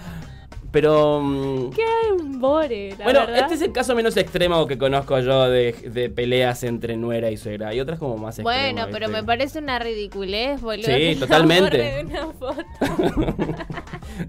Pero. 0.71 1.21
mm, 1.21 1.71
Qué 1.71 1.83
embore, 2.09 2.95
la 2.97 3.03
bueno, 3.05 3.19
verdad. 3.21 3.37
este 3.39 3.53
es 3.55 3.61
el 3.61 3.71
caso 3.71 3.95
menos 3.95 4.15
extremo 4.17 4.67
que 4.67 4.77
conozco 4.77 5.17
yo 5.19 5.49
de, 5.49 5.71
de 5.73 6.09
peleas 6.09 6.63
entre 6.63 6.97
nuera 6.97 7.29
y 7.31 7.37
suegra. 7.37 7.69
Hay 7.69 7.79
otras 7.79 7.97
como 7.99 8.17
más 8.17 8.37
extremas. 8.39 8.73
Bueno, 8.73 8.87
pero 8.91 9.07
¿viste? 9.07 9.21
me 9.21 9.25
parece 9.25 9.59
una 9.59 9.79
ridiculez, 9.79 10.59
boludo. 10.61 10.87
Sí, 10.87 11.15
totalmente. 11.19 11.63
borre 11.77 11.95
de 11.95 12.03
una 12.03 12.27
foto. 12.33 12.63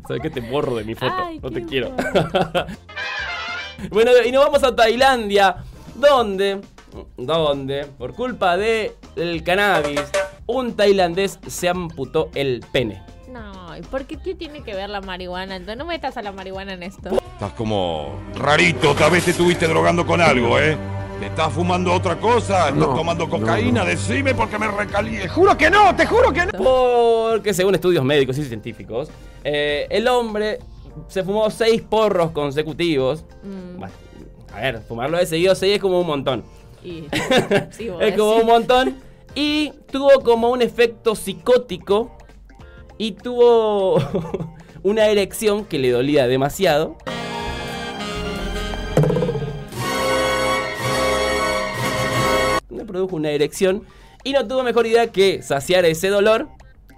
Sabes 0.08 0.22
que 0.22 0.30
te 0.30 0.40
borro 0.40 0.76
de 0.76 0.84
mi 0.84 0.94
foto. 0.94 1.12
Ay, 1.16 1.40
no 1.40 1.50
qué 1.50 1.60
te 1.60 1.66
quiero. 1.66 1.94
bueno, 3.90 4.10
y 4.24 4.32
nos 4.32 4.44
vamos 4.44 4.62
a 4.64 4.74
Tailandia, 4.74 5.56
donde, 5.94 6.60
donde, 7.16 7.86
por 7.86 8.14
culpa 8.14 8.56
de 8.56 8.94
el 9.16 9.42
cannabis, 9.42 10.02
un 10.46 10.74
tailandés 10.74 11.38
se 11.46 11.68
amputó 11.68 12.30
el 12.34 12.64
pene. 12.72 13.02
No, 13.28 13.76
¿y 13.76 13.82
por 13.82 14.04
qué, 14.06 14.16
qué 14.16 14.34
tiene 14.34 14.62
que 14.62 14.74
ver 14.74 14.88
la 14.88 15.00
marihuana? 15.00 15.56
Entonces 15.56 15.76
no 15.76 15.84
metas 15.84 16.16
a 16.16 16.22
la 16.22 16.32
marihuana 16.32 16.72
en 16.72 16.82
esto. 16.82 17.10
Estás 17.10 17.52
como 17.52 18.18
rarito, 18.34 18.94
tal 18.94 19.10
vez 19.10 19.24
te 19.24 19.32
estuviste 19.32 19.66
drogando 19.66 20.06
con 20.06 20.20
algo, 20.20 20.58
¿eh? 20.58 20.76
¿Te 21.20 21.26
estás 21.26 21.52
fumando 21.52 21.92
otra 21.92 22.16
cosa? 22.16 22.68
¿Estás 22.68 22.94
tomando 22.94 23.28
cocaína? 23.28 23.84
Decime 23.84 24.34
porque 24.34 24.56
me 24.56 24.68
recalié. 24.68 25.26
Juro 25.26 25.58
que 25.58 25.68
no, 25.68 25.94
te 25.96 26.06
juro 26.06 26.32
que 26.32 26.46
no. 26.46 26.52
Porque 26.52 27.52
según 27.52 27.74
estudios 27.74 28.04
médicos 28.04 28.38
y 28.38 28.44
científicos, 28.44 29.10
eh, 29.42 29.88
el 29.90 30.06
hombre 30.06 30.60
se 31.08 31.22
fumó 31.22 31.48
seis 31.50 31.82
porros 31.82 32.32
consecutivos. 32.32 33.24
Mm, 33.42 33.78
Bueno, 33.78 33.94
a 34.54 34.60
ver, 34.60 34.80
fumarlo 34.82 35.18
de 35.18 35.26
seguido 35.26 35.54
seis 35.54 35.74
es 35.76 35.80
como 35.80 36.00
un 36.00 36.06
montón. 36.06 36.44
y, 36.84 37.04
sí, 37.70 37.88
es 38.00 38.16
como 38.16 38.36
un 38.36 38.46
montón. 38.46 38.96
Y 39.34 39.72
tuvo 39.92 40.20
como 40.22 40.50
un 40.50 40.62
efecto 40.62 41.14
psicótico. 41.14 42.10
Y 42.96 43.12
tuvo 43.12 43.96
una 44.82 45.06
erección 45.06 45.64
que 45.64 45.78
le 45.78 45.90
dolía 45.92 46.26
demasiado. 46.26 46.96
Le 52.70 52.84
produjo 52.84 53.16
una 53.16 53.30
erección. 53.30 53.84
Y 54.24 54.32
no 54.32 54.46
tuvo 54.46 54.62
mejor 54.62 54.86
idea 54.86 55.06
que 55.08 55.42
saciar 55.42 55.84
ese 55.84 56.08
dolor 56.08 56.48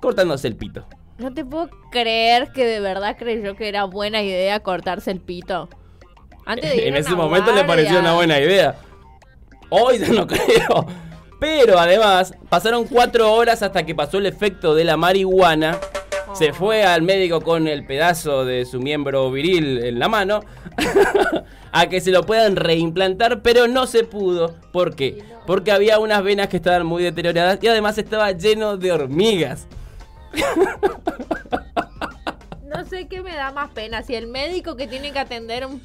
cortándose 0.01 0.49
el 0.49 0.57
pito. 0.57 0.87
No 1.21 1.35
te 1.35 1.45
puedo 1.45 1.69
creer 1.91 2.51
que 2.53 2.65
de 2.65 2.81
verdad 2.81 3.17
creyó 3.19 3.55
que 3.55 3.69
era 3.69 3.85
buena 3.85 4.23
idea 4.23 4.61
cortarse 4.61 5.11
el 5.11 5.21
pito. 5.21 5.69
Antes 6.47 6.71
de 6.71 6.77
ir 6.83 6.89
en 6.89 6.95
a 6.95 6.99
ese 6.99 7.13
una 7.13 7.25
momento 7.25 7.53
le 7.55 7.65
pareció 7.65 8.01
una 8.01 8.15
buena 8.15 8.41
idea. 8.41 8.77
Hoy 9.69 9.99
ya 9.99 10.09
no 10.09 10.27
creo. 10.27 10.87
Pero 11.39 11.79
además, 11.79 12.35
pasaron 12.49 12.87
cuatro 12.87 13.33
horas 13.33 13.63
hasta 13.63 13.85
que 13.85 13.95
pasó 13.95 14.19
el 14.19 14.27
efecto 14.27 14.75
de 14.75 14.85
la 14.85 14.97
marihuana. 14.97 15.79
Se 16.33 16.53
fue 16.53 16.85
al 16.85 17.03
médico 17.03 17.43
con 17.43 17.69
el 17.69 17.85
pedazo 17.85 18.45
de 18.45 18.65
su 18.65 18.81
miembro 18.81 19.31
viril 19.31 19.85
en 19.85 19.99
la 19.99 20.09
mano. 20.09 20.41
a 21.73 21.89
que 21.89 22.01
se 22.01 22.11
lo 22.11 22.25
puedan 22.25 22.57
reimplantar, 22.57 23.43
pero 23.43 23.69
no 23.69 23.87
se 23.87 24.05
pudo. 24.05 24.55
¿Por 24.73 24.95
qué? 24.97 25.23
Porque 25.47 25.73
había 25.73 25.99
unas 25.99 26.23
venas 26.23 26.49
que 26.49 26.57
estaban 26.57 26.87
muy 26.87 27.03
deterioradas 27.03 27.59
y 27.61 27.69
además 27.69 27.99
estaba 27.99 28.33
lleno 28.33 28.77
de 28.77 28.93
hormigas. 28.93 29.67
No 32.67 32.85
sé 32.87 33.09
qué 33.09 33.23
me 33.23 33.35
da 33.35 33.51
más 33.53 33.71
pena, 33.71 34.03
si 34.03 34.15
el 34.15 34.27
médico 34.29 34.77
que 34.77 34.87
tiene 34.87 35.13
que 35.13 35.19
atender 35.19 35.67
un 35.67 35.83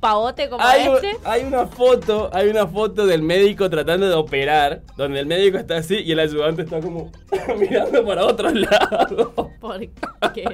pavote 0.00 0.48
como 0.48 0.62
Hay, 0.64 0.86
este. 0.86 1.16
hay 1.24 1.44
una 1.44 1.66
foto, 1.66 2.30
hay 2.32 2.48
una 2.48 2.66
foto 2.66 3.06
del 3.06 3.22
médico 3.22 3.68
tratando 3.70 4.06
de 4.08 4.14
operar, 4.14 4.82
donde 4.96 5.20
el 5.20 5.26
médico 5.26 5.58
está 5.58 5.76
así 5.78 5.96
y 5.96 6.12
el 6.12 6.20
ayudante 6.20 6.62
está 6.62 6.80
como 6.80 7.10
mirando 7.58 8.04
para 8.04 8.24
otro 8.24 8.50
lado. 8.50 9.52
Porque 9.60 9.90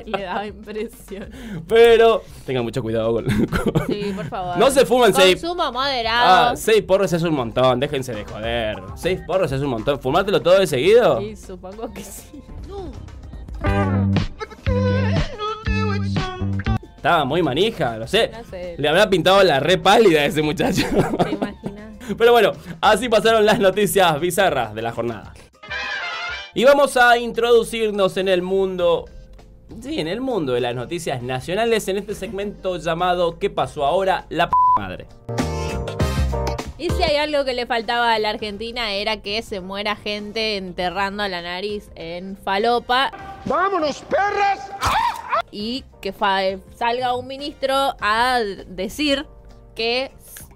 le 0.07 0.23
daba 0.23 0.47
impresión. 0.47 1.29
Pero 1.69 2.23
tengan 2.47 2.64
mucho 2.64 2.83
cuidado 2.83 3.12
con. 3.14 3.25
con- 3.25 3.87
Sí, 3.87 4.12
por 4.17 4.26
favor. 4.26 4.59
No 4.59 4.71
se 4.71 4.85
fuman 4.87 5.12
seis. 5.14 5.41
Consumo 5.41 5.73
moderado. 5.73 6.50
Ah, 6.52 6.57
seis 6.57 6.83
porros 6.83 7.12
es 7.12 7.23
un 7.23 7.35
montón, 7.35 7.79
déjense 7.81 8.14
de 8.14 8.25
joder. 8.25 8.79
Seis 8.97 9.21
porros 9.26 9.50
es 9.52 9.61
un 9.61 9.69
montón. 9.71 9.99
¿Fumártelo 10.00 10.41
todo 10.41 10.59
de 10.59 10.67
seguido? 10.67 11.21
Sí, 11.21 11.37
supongo 11.37 11.93
que 11.93 12.02
sí. 12.05 12.43
Estaba 17.02 17.25
muy 17.25 17.42
manija, 17.42 17.97
lo 17.97 18.07
sé. 18.07 18.31
No 18.33 18.45
sé. 18.45 18.76
Le 18.78 18.88
habrá 18.88 19.11
pintado 19.11 19.42
la 19.42 19.59
re 19.59 19.76
pálida 19.76 20.21
a 20.21 20.26
ese 20.26 20.40
muchacho. 20.40 20.87
¿Te 21.25 21.33
imaginas? 21.33 21.99
Pero 22.16 22.31
bueno, 22.31 22.52
así 22.81 23.09
pasaron 23.09 23.45
las 23.45 23.59
noticias 23.59 24.21
bizarras 24.21 24.73
de 24.73 24.83
la 24.83 24.92
jornada. 24.92 25.35
Y 26.54 26.64
vamos 26.64 26.97
a 26.97 27.19
introducirnos 27.19 28.16
en 28.19 28.28
el 28.28 28.42
mundo. 28.42 29.07
Sí, 29.81 29.99
en 29.99 30.07
el 30.07 30.21
mundo 30.21 30.52
de 30.52 30.61
las 30.61 30.76
noticias 30.76 31.23
nacionales 31.23 31.88
en 31.88 31.97
este 31.97 32.14
segmento 32.14 32.76
llamado 32.76 33.37
¿Qué 33.38 33.50
pasó 33.50 33.85
ahora? 33.85 34.26
La 34.28 34.49
p 34.49 34.54
madre. 34.78 35.09
Y 36.83 36.91
si 36.91 37.03
hay 37.05 37.15
algo 37.15 37.45
que 37.45 37.53
le 37.55 37.65
faltaba 37.65 38.12
a 38.12 38.19
la 38.19 38.31
Argentina 38.31 38.91
era 38.93 39.19
que 39.19 39.41
se 39.43 39.61
muera 39.61 39.95
gente 39.95 40.57
enterrando 40.57 41.29
la 41.29 41.41
nariz 41.41 41.89
en 41.95 42.37
falopa 42.37 43.12
¡Vámonos, 43.45 44.01
perras! 44.03 44.69
y 45.53 45.85
que 46.01 46.12
salga 46.75 47.15
un 47.15 47.29
ministro 47.29 47.73
a 48.01 48.41
decir 48.67 49.27
que 49.77 50.11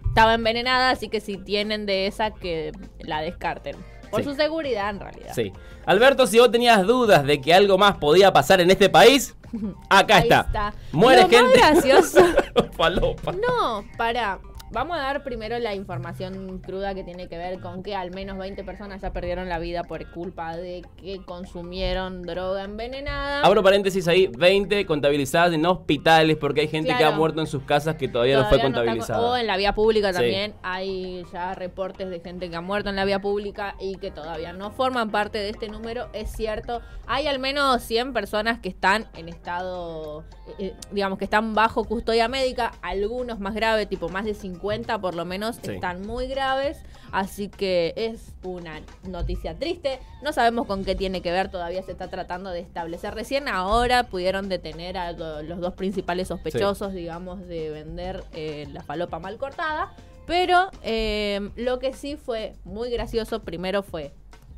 estaba 0.08 0.34
envenenada, 0.34 0.90
así 0.90 1.08
que 1.08 1.20
si 1.20 1.36
tienen 1.38 1.86
de 1.86 2.08
esa 2.08 2.32
que 2.32 2.72
la 2.98 3.20
descarten. 3.20 3.76
Por 4.10 4.22
Sí. 4.24 4.30
su 4.30 4.34
seguridad 4.34 4.90
en 4.90 4.98
realidad. 5.00 5.32
Sí. 5.32 5.52
Alberto, 5.84 6.26
si 6.26 6.40
vos 6.40 6.50
tenías 6.50 6.84
dudas 6.86 7.24
de 7.24 7.40
que 7.40 7.54
algo 7.54 7.78
más 7.78 7.98
podía 7.98 8.32
pasar 8.32 8.60
en 8.60 8.70
este 8.72 8.88
país, 8.88 9.36
acá 9.90 10.16
Ahí 10.16 10.22
está. 10.24 10.40
está. 10.40 10.74
Muere 10.90 11.22
Lo 11.22 11.28
más 11.28 11.36
gente. 11.36 11.58
gracioso. 11.58 12.20
Falopa. 12.76 13.30
No, 13.32 13.84
para. 13.96 14.40
Vamos 14.76 14.98
a 14.98 15.00
dar 15.00 15.22
primero 15.22 15.58
la 15.58 15.74
información 15.74 16.58
cruda 16.58 16.94
que 16.94 17.02
tiene 17.02 17.28
que 17.28 17.38
ver 17.38 17.60
con 17.60 17.82
que 17.82 17.94
al 17.94 18.10
menos 18.10 18.36
20 18.36 18.62
personas 18.62 19.00
ya 19.00 19.10
perdieron 19.10 19.48
la 19.48 19.58
vida 19.58 19.84
por 19.84 20.10
culpa 20.10 20.54
de 20.54 20.82
que 20.98 21.24
consumieron 21.24 22.20
droga 22.20 22.64
envenenada. 22.64 23.40
Abro 23.40 23.62
paréntesis 23.62 24.06
ahí, 24.06 24.26
20 24.26 24.84
contabilizadas 24.84 25.54
en 25.54 25.64
hospitales 25.64 26.36
porque 26.36 26.60
hay 26.60 26.68
gente 26.68 26.94
que 26.94 27.04
ha 27.04 27.10
muerto 27.10 27.40
en 27.40 27.46
sus 27.46 27.62
casas 27.62 27.96
que 27.96 28.06
todavía, 28.06 28.36
no 28.36 28.50
fue 28.50 28.60
contabilizada. 28.60 29.18
o 29.22 29.34
en 29.38 29.46
la 29.46 29.56
vía 29.56 29.74
pública 29.74 30.08
Sí. 30.08 30.18
también 30.18 30.52
hay 30.62 31.24
ya 31.32 31.54
reportes 31.54 32.10
de 32.10 32.20
gente 32.20 32.50
que 32.50 32.56
ha 32.56 32.60
muerto 32.60 32.90
en 32.90 32.96
la 32.96 33.06
vía 33.06 33.18
pública 33.18 33.76
y 33.80 33.96
que 33.96 34.10
todavía 34.10 34.52
no 34.52 34.72
forman 34.72 35.10
parte 35.10 35.38
de 35.38 35.48
este 35.48 35.70
número. 35.70 36.10
Es 36.12 36.32
cierto, 36.32 36.82
hay 37.06 37.28
al 37.28 37.38
menos 37.38 37.80
100 37.80 38.12
personas 38.12 38.58
que 38.58 38.68
están 38.68 39.06
en 39.16 39.30
estado, 39.30 40.24
eh, 40.46 40.66
eh, 40.66 40.74
digamos 40.92 41.18
que 41.18 41.24
están 41.24 41.54
bajo 41.54 41.84
custodia 41.84 42.28
médica, 42.28 42.72
algunos 42.82 43.40
más 43.40 43.54
graves, 43.54 43.88
tipo 43.88 44.10
más 44.10 44.26
de 44.26 44.34
50 44.34 44.65
por 45.00 45.14
lo 45.14 45.24
menos, 45.24 45.56
Sí. 45.62 45.72
están 45.72 46.06
muy 46.06 46.26
graves. 46.26 46.78
Así 47.12 47.48
que 47.48 47.94
es 47.96 48.32
una 48.42 48.80
noticia 49.04 49.54
triste. 49.54 50.00
No 50.22 50.32
sabemos 50.32 50.66
con 50.66 50.84
qué 50.84 50.94
tiene 50.96 51.22
que 51.22 51.30
ver, 51.30 51.50
todavía 51.50 51.82
se 51.82 51.92
está 51.92 52.08
tratando 52.08 52.50
de 52.50 52.60
establecer. 52.60 53.14
Recién 53.14 53.48
ahora 53.48 54.04
pudieron 54.04 54.48
detener 54.48 54.98
a 54.98 55.12
lo- 55.12 55.42
los 55.42 55.60
dos 55.60 55.74
principales 55.74 56.28
sospechosos, 56.28 56.92
digamos, 56.92 57.46
de 57.46 57.70
vender 57.70 58.24
eh, 58.32 58.66
la 58.72 58.82
falopa 58.82 59.18
mal 59.20 59.36
cortada. 59.38 59.94
Pero 60.26 60.68
eh, 60.82 61.50
lo 61.56 61.78
que 61.78 61.92
sí 61.92 62.16
fue 62.16 62.54
muy 62.64 62.90
gracioso, 62.90 63.40
primero 63.42 63.82
fue 63.84 64.10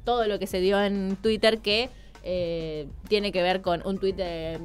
todo 0.04 0.26
lo 0.26 0.38
que 0.38 0.46
se 0.46 0.60
dio 0.60 0.82
en 0.82 1.16
Twitter 1.16 1.58
que 1.58 1.90
eh, 2.24 2.88
tiene 3.08 3.30
que 3.30 3.42
ver 3.42 3.60
con 3.60 3.86
un 3.86 3.98
tuit 3.98 4.16
de 4.16 4.58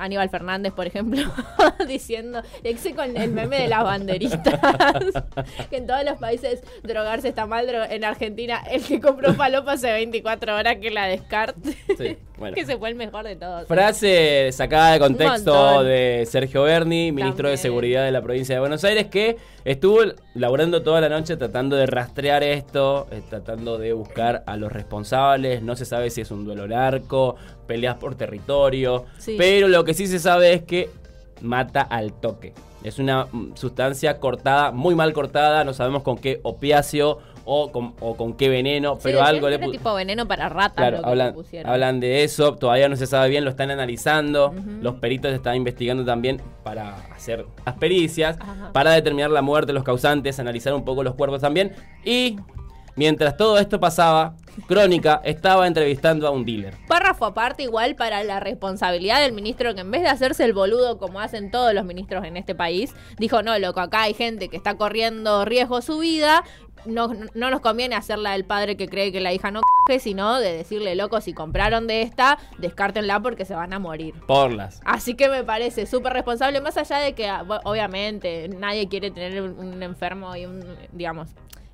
Aníbal 0.00 0.28
Fernández, 0.30 0.72
por 0.72 0.86
ejemplo, 0.86 1.22
diciendo, 1.86 2.42
exe 2.64 2.94
con 2.94 3.16
el 3.16 3.30
meme 3.30 3.60
de 3.62 3.68
las 3.68 3.84
banderitas, 3.84 4.40
que 5.70 5.76
en 5.76 5.86
todos 5.86 6.04
los 6.04 6.18
países 6.18 6.62
drogarse 6.82 7.28
está 7.28 7.46
mal, 7.46 7.68
en 7.68 8.04
Argentina 8.04 8.62
el 8.70 8.82
que 8.82 9.00
compró 9.00 9.34
falopa 9.34 9.72
hace 9.72 9.92
24 9.92 10.56
horas 10.56 10.76
que 10.76 10.90
la 10.90 11.06
descarte, 11.06 11.76
Sí, 11.96 12.16
bueno. 12.38 12.54
que 12.54 12.64
se 12.64 12.76
fue 12.76 12.88
el 12.88 12.94
mejor 12.96 13.24
de 13.24 13.36
todos. 13.36 13.68
Frase 13.68 14.50
sacada 14.52 14.92
de 14.92 14.98
contexto 14.98 15.84
de 15.84 16.26
Sergio 16.28 16.62
Berni, 16.64 17.12
ministro 17.12 17.48
de. 17.48 17.60
Seguridad 17.60 18.04
de 18.04 18.10
la 18.10 18.22
provincia 18.22 18.54
de 18.54 18.60
Buenos 18.60 18.84
Aires, 18.84 19.06
que 19.06 19.36
estuvo 19.64 20.00
laburando 20.34 20.82
toda 20.82 21.00
la 21.02 21.10
noche 21.10 21.36
tratando 21.36 21.76
de 21.76 21.84
rastrear 21.86 22.42
esto, 22.42 23.06
eh, 23.10 23.20
tratando 23.28 23.76
de 23.76 23.92
buscar 23.92 24.42
a 24.46 24.56
los 24.56 24.72
responsables. 24.72 25.62
No 25.62 25.76
se 25.76 25.84
sabe 25.84 26.08
si 26.08 26.22
es 26.22 26.30
un 26.30 26.44
duelo 26.46 26.66
largo, 26.66 27.36
peleas 27.70 27.94
por 27.98 28.16
territorio, 28.16 29.04
Sí. 29.18 29.36
pero 29.38 29.68
lo 29.68 29.84
que 29.84 29.94
sí 29.94 30.08
se 30.08 30.18
sabe 30.18 30.52
es 30.52 30.62
que 30.64 30.90
mata 31.40 31.82
al 31.82 32.12
toque. 32.12 32.52
Es 32.82 32.98
una 32.98 33.26
mm, 33.30 33.52
sustancia 33.54 34.18
cortada, 34.18 34.72
muy 34.72 34.96
mal 34.96 35.12
cortada, 35.12 35.62
no 35.62 35.72
sabemos 35.72 36.02
con 36.02 36.18
qué 36.18 36.40
opiáceo 36.42 37.18
o 37.44 37.70
con, 37.70 37.94
o 38.00 38.16
con 38.16 38.32
qué 38.34 38.48
veneno, 38.48 38.94
Sí, 38.96 39.00
pero 39.04 39.22
algo 39.22 39.48
le 39.48 39.54
era 39.56 39.66
pu- 39.68 39.70
tipo 39.70 39.94
veneno 39.94 40.26
para 40.26 40.48
ratas 40.48 40.74
Claro, 40.76 40.96
lo 40.96 41.02
que 41.02 41.06
le 41.06 41.10
hablan, 41.12 41.34
pusieron. 41.34 41.72
hablan 41.72 42.00
de 42.00 42.24
eso, 42.24 42.56
todavía 42.56 42.88
no 42.88 42.96
se 42.96 43.06
sabe 43.06 43.28
bien, 43.28 43.44
lo 43.44 43.50
están 43.50 43.70
analizando. 43.70 44.52
Los 44.82 44.96
peritos 44.96 45.32
están 45.32 45.54
investigando 45.54 46.04
también 46.04 46.42
para 46.64 46.96
hacer 47.14 47.46
las 47.64 47.76
pericias, 47.76 48.36
Ajá. 48.40 48.72
para 48.72 48.90
determinar 48.90 49.30
la 49.30 49.42
muerte, 49.42 49.72
los 49.72 49.84
causantes, 49.84 50.40
analizar 50.40 50.74
un 50.74 50.84
poco 50.84 51.04
los 51.04 51.14
cuerpos 51.14 51.40
también. 51.40 51.72
Y 52.04 52.36
mientras 52.96 53.36
todo 53.36 53.58
esto 53.58 53.78
pasaba, 53.78 54.34
Crónica 54.66 55.20
estaba 55.24 55.66
entrevistando 55.66 56.26
a 56.26 56.30
un 56.30 56.44
dealer. 56.44 56.74
Párrafo 56.88 57.26
aparte 57.26 57.62
igual 57.62 57.96
para 57.96 58.24
la 58.24 58.40
responsabilidad 58.40 59.20
del 59.20 59.32
ministro 59.32 59.74
que 59.74 59.80
en 59.80 59.90
vez 59.90 60.02
de 60.02 60.08
hacerse 60.08 60.44
el 60.44 60.52
boludo 60.52 60.98
como 60.98 61.20
hacen 61.20 61.50
todos 61.50 61.74
los 61.74 61.84
ministros 61.84 62.24
en 62.24 62.36
este 62.36 62.54
país, 62.54 62.94
dijo, 63.18 63.42
no, 63.42 63.58
loco, 63.58 63.80
acá 63.80 64.02
hay 64.02 64.14
gente 64.14 64.48
que 64.48 64.56
está 64.56 64.76
corriendo 64.76 65.44
riesgo 65.44 65.82
su 65.82 65.98
vida, 65.98 66.44
no, 66.86 67.12
no 67.34 67.50
nos 67.50 67.60
conviene 67.60 67.94
hacerla 67.94 68.32
del 68.32 68.44
padre 68.44 68.76
que 68.76 68.88
cree 68.88 69.12
que 69.12 69.20
la 69.20 69.32
hija 69.32 69.50
no 69.50 69.60
coge, 69.60 69.98
sino 69.98 70.38
de 70.38 70.52
decirle, 70.52 70.94
loco, 70.94 71.20
si 71.20 71.32
compraron 71.32 71.86
de 71.86 72.02
esta, 72.02 72.38
descártenla 72.58 73.20
porque 73.20 73.44
se 73.44 73.54
van 73.54 73.72
a 73.72 73.78
morir. 73.78 74.14
Porlas. 74.26 74.80
Así 74.84 75.14
que 75.14 75.28
me 75.28 75.44
parece 75.44 75.86
súper 75.86 76.12
responsable, 76.12 76.60
más 76.60 76.76
allá 76.76 76.98
de 76.98 77.14
que 77.14 77.28
ah, 77.28 77.44
obviamente 77.64 78.48
nadie 78.48 78.88
quiere 78.88 79.10
tener 79.10 79.42
un, 79.42 79.58
un 79.58 79.82
enfermo 79.82 80.34
y 80.36 80.46
un, 80.46 80.64
digamos, 80.92 81.30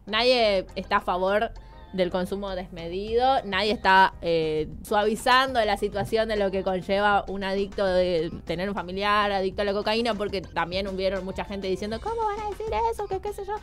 nadie 0.07 0.67
está 0.75 0.99
a 0.99 1.01
favor 1.01 1.53
del 1.93 2.11
consumo 2.11 2.55
desmedido, 2.55 3.43
nadie 3.45 3.73
está 3.73 4.15
eh, 4.21 4.69
suavizando 4.83 5.65
la 5.65 5.77
situación 5.77 6.29
de 6.29 6.37
lo 6.37 6.51
que 6.51 6.63
conlleva 6.63 7.25
un 7.29 7.45
adicto 7.45 7.87
de 7.87 8.31
tener 8.45 8.69
un 8.69 8.75
familiar 8.75 9.33
adicto 9.33 9.63
a 9.63 9.65
la 9.65 9.73
cocaína, 9.73 10.15
porque 10.15 10.41
también 10.43 10.87
hubieron 10.89 11.25
mucha 11.25 11.45
gente 11.45 11.69
diciendo, 11.69 11.99
¿cómo 12.03 12.17
van 12.27 12.41
a 12.41 12.51
decir 12.51 12.67
eso? 12.93 13.07
¿Qué, 13.07 13.21
qué 13.21 13.33
sé 13.33 13.45
yo? 13.47 13.55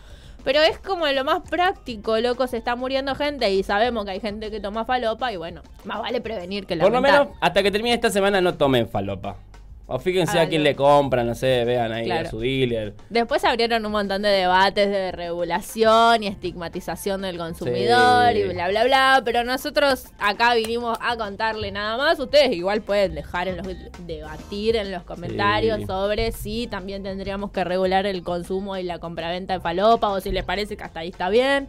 Pero 0.44 0.60
es 0.62 0.78
como 0.80 1.08
lo 1.08 1.24
más 1.24 1.42
práctico, 1.50 2.18
loco, 2.20 2.48
se 2.48 2.58
está 2.58 2.76
muriendo 2.76 3.16
gente 3.16 3.50
y 3.54 3.64
sabemos 3.64 4.04
que 4.06 4.12
hay 4.12 4.20
gente 4.20 4.52
que 4.52 4.60
toma 4.60 4.84
falopa 4.84 5.32
y 5.32 5.38
bueno, 5.38 5.62
más 5.86 6.00
vale 6.02 6.20
prevenir 6.20 6.66
que 6.66 6.76
Por 6.76 6.90
lo 6.90 6.96
lamentar. 6.96 7.22
menos 7.28 7.38
hasta 7.40 7.64
que 7.64 7.72
termine 7.72 7.96
esta 7.96 8.10
semana 8.10 8.42
no 8.42 8.56
tomen 8.56 8.90
falopa. 8.90 9.38
O 9.86 10.00
fíjense 10.00 10.40
Ah, 10.40 10.44
a 10.44 10.48
quién 10.48 10.62
no. 10.62 10.70
le 10.70 10.76
compran, 10.76 11.28
no 11.28 11.36
sé, 11.36 11.66
vean 11.66 11.92
ahí 11.92 12.06
Claro. 12.06 12.28
a 12.28 12.32
su 12.32 12.40
dealer. 12.40 12.94
Después 13.10 13.44
abrieron 13.44 13.86
un 13.86 13.92
montón 13.92 14.22
de 14.22 14.30
debates 14.30 14.90
de 14.90 15.12
regulación 15.12 16.24
y 16.24 16.28
estigmatización 16.28 17.22
del 17.24 17.38
consumidor 17.38 18.32
Sí. 18.32 18.40
y 18.40 18.44
bla, 18.54 18.70
bla, 18.70 18.86
bla. 18.86 19.22
Pero 19.26 19.44
nosotros 19.44 20.06
acá 20.20 20.54
vinimos 20.56 20.98
a 21.02 21.18
contarle 21.18 21.72
nada 21.72 21.98
más. 21.98 22.18
Ustedes 22.18 22.54
igual 22.54 22.82
pueden 22.82 23.14
dejar 23.14 23.50
en 23.50 23.58
los 23.58 23.68
debatir 24.08 24.78
en 24.78 24.90
los 24.90 25.04
comentarios 25.04 25.80
Sí. 25.82 25.86
sobre 25.86 26.32
si 26.32 26.68
también 26.68 27.04
tendríamos 27.04 27.52
que 27.52 27.66
regular 27.66 28.06
el 28.06 28.24
consumo 28.24 28.78
y 28.78 28.84
la 28.84 29.00
compraventa 29.00 29.54
de 29.56 29.60
falopa 29.60 30.08
o 30.10 30.22
si 30.22 30.32
les 30.32 30.46
parece 30.46 30.78
que 30.78 30.84
hasta 30.86 31.02
ahí 31.02 31.10
está 31.10 31.28
bien. 31.30 31.68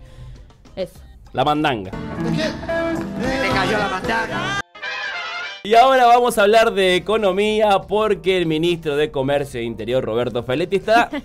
Eso. 0.77 1.01
La 1.33 1.45
mandanga. 1.45 1.91
Y 5.67 5.75
ahora 5.77 6.05
vamos 6.05 6.37
a 6.37 6.43
hablar 6.43 6.75
de 6.75 6.95
economía 6.95 7.79
porque 7.89 8.37
el 8.37 8.45
ministro 8.45 8.97
de 8.97 9.11
Comercio 9.11 9.61
e 9.61 9.63
Interior, 9.63 10.05
Roberto 10.05 10.43
Feletti, 10.43 10.77
está... 10.77 11.09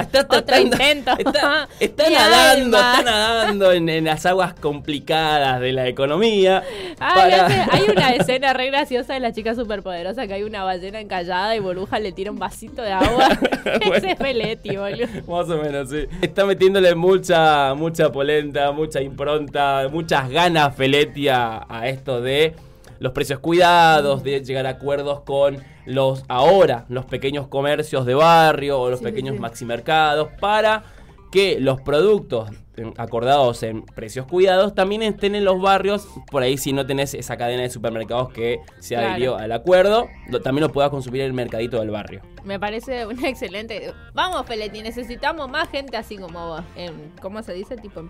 Está 0.00 0.20
Otro 0.20 0.44
tratando- 0.44 0.76
intento. 0.76 1.10
Está, 1.18 1.68
está 1.80 2.08
nadando, 2.10 2.76
alma. 2.78 2.94
está 3.00 3.02
nadando 3.10 3.72
en, 3.72 3.88
en 3.88 4.04
las 4.04 4.24
aguas 4.24 4.54
complicadas 4.54 5.60
de 5.60 5.72
la 5.72 5.88
economía. 5.88 6.62
Ay, 7.00 7.14
para- 7.30 7.46
hace- 7.46 7.66
hay 7.72 7.82
una 7.90 8.10
escena 8.14 8.52
re 8.52 8.68
graciosa 8.68 9.14
de 9.14 9.20
la 9.20 9.32
chica 9.32 9.54
superpoderosa 9.56 10.28
que 10.28 10.34
hay 10.34 10.44
una 10.44 10.62
ballena 10.62 11.00
encallada 11.00 11.56
y 11.56 11.58
Burbuja 11.58 11.98
le 11.98 12.12
tira 12.12 12.30
un 12.30 12.38
vasito 12.38 12.82
de 12.82 12.92
agua. 12.92 13.28
Bueno. 13.64 13.94
Ese 13.96 14.10
es 14.12 14.16
Peletti, 14.16 14.76
boludo. 14.76 15.06
Más 15.28 15.50
o 15.50 15.60
menos, 15.60 15.90
sí. 15.90 16.06
Está 16.22 16.46
metiéndole 16.46 16.94
mucha, 16.94 17.74
mucha 17.74 18.12
polenta, 18.12 18.70
mucha 18.70 19.02
impronta, 19.02 19.88
muchas 19.90 20.30
ganas 20.30 20.74
Feletti 20.76 21.28
a, 21.28 21.66
a 21.68 21.88
esto 21.88 22.20
de 22.20 22.54
los 23.00 23.12
precios 23.12 23.40
cuidados, 23.40 24.22
de 24.22 24.44
llegar 24.44 24.66
a 24.66 24.70
acuerdos 24.70 25.20
con 25.22 25.58
los 25.86 26.24
ahora, 26.28 26.84
los 26.88 27.06
pequeños 27.06 27.48
comercios 27.48 28.06
de 28.06 28.14
barrio 28.14 28.78
o 28.80 28.88
los 28.90 29.00
Sí, 29.00 29.04
pequeños 29.06 29.34
sí. 29.34 29.40
maximercados 29.40 30.28
para 30.40 30.84
que 31.32 31.60
los 31.60 31.80
productos 31.80 32.50
eh, 32.76 32.92
acordados 32.96 33.62
en 33.62 33.82
precios 33.84 34.26
cuidados 34.26 34.74
también 34.74 35.02
estén 35.02 35.34
en 35.36 35.44
los 35.44 35.60
barrios, 35.62 36.08
por 36.30 36.42
ahí 36.42 36.56
si 36.58 36.72
no 36.72 36.86
tenés 36.86 37.14
esa 37.14 37.36
cadena 37.36 37.62
de 37.62 37.70
supermercados 37.70 38.32
que 38.32 38.60
se 38.80 38.94
Claro. 38.96 39.10
adhirió 39.10 39.36
al 39.36 39.52
acuerdo, 39.52 40.08
lo- 40.28 40.40
también 40.40 40.66
lo 40.66 40.72
puedas 40.72 40.90
consumir 40.90 41.20
en 41.20 41.28
el 41.28 41.32
mercadito 41.32 41.78
del 41.78 41.90
barrio. 41.90 42.22
Me 42.42 42.58
parece 42.58 43.06
una 43.06 43.28
excelente. 43.28 43.92
Vamos, 44.14 44.44
Peletti, 44.46 44.82
necesitamos 44.82 45.48
más 45.48 45.68
gente 45.68 45.96
así 45.96 46.16
como 46.16 46.48
vos. 46.48 46.62
En- 46.74 47.12
¿Cómo 47.20 47.42
se 47.42 47.52
dice? 47.52 47.76
Tipo 47.76 48.02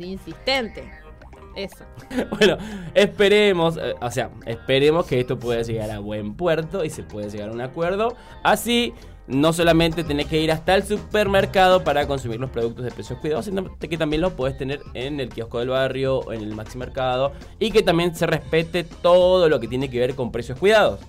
insistente. 0.00 0.90
Eso. 1.56 1.84
Bueno, 2.30 2.58
esperemos, 2.94 3.76
eh, 3.76 3.94
o 4.00 4.10
sea, 4.10 4.30
esperemos 4.46 5.06
que 5.06 5.20
esto 5.20 5.38
pueda 5.38 5.62
llegar 5.62 5.90
a 5.90 5.98
buen 5.98 6.34
puerto 6.34 6.84
y 6.84 6.90
se 6.90 7.02
pueda 7.02 7.28
llegar 7.28 7.50
a 7.50 7.52
un 7.52 7.60
acuerdo. 7.60 8.16
Así, 8.42 8.92
no 9.26 9.52
solamente 9.52 10.04
tenés 10.04 10.26
que 10.26 10.40
ir 10.40 10.52
hasta 10.52 10.74
el 10.74 10.82
supermercado 10.82 11.82
para 11.82 12.06
consumir 12.06 12.38
los 12.38 12.50
productos 12.50 12.84
de 12.84 12.90
precios 12.90 13.18
cuidados, 13.20 13.46
sino 13.46 13.76
que 13.78 13.96
también 13.96 14.20
los 14.20 14.32
puedes 14.34 14.58
tener 14.58 14.80
en 14.92 15.18
el 15.18 15.30
kiosco 15.30 15.60
del 15.60 15.70
barrio 15.70 16.18
o 16.18 16.32
en 16.32 16.42
el 16.42 16.54
maximercado 16.54 17.32
y 17.58 17.70
que 17.70 17.82
también 17.82 18.14
se 18.14 18.26
respete 18.26 18.84
todo 18.84 19.48
lo 19.48 19.60
que 19.60 19.68
tiene 19.68 19.88
que 19.88 19.98
ver 19.98 20.14
con 20.14 20.30
precios 20.30 20.58
cuidados. 20.58 21.00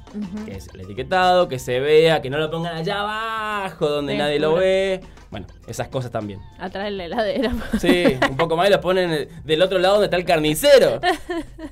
Que 0.45 0.55
es 0.55 0.67
el 0.73 0.81
etiquetado, 0.81 1.47
que 1.49 1.59
se 1.59 1.79
vea, 1.79 2.21
que 2.21 2.29
no 2.29 2.37
lo 2.37 2.49
pongan 2.49 2.77
allá 2.77 3.01
abajo 3.01 3.89
donde 3.89 4.17
nadie 4.17 4.39
lo 4.39 4.53
ve. 4.55 5.01
Bueno, 5.35 5.47
esas 5.67 5.89
cosas 5.89 6.11
también. 6.11 6.39
Atrás 6.57 6.85
de 6.85 6.91
la 6.91 7.03
heladera. 7.03 7.51
Sí, 7.77 8.05
un 8.29 8.37
poco 8.37 8.55
más 8.55 8.69
y 8.69 8.71
lo 8.71 8.79
ponen 8.79 9.27
del 9.43 9.61
otro 9.61 9.79
lado 9.79 9.95
donde 9.95 10.05
está 10.05 10.15
el 10.15 10.23
carnicero. 10.23 11.01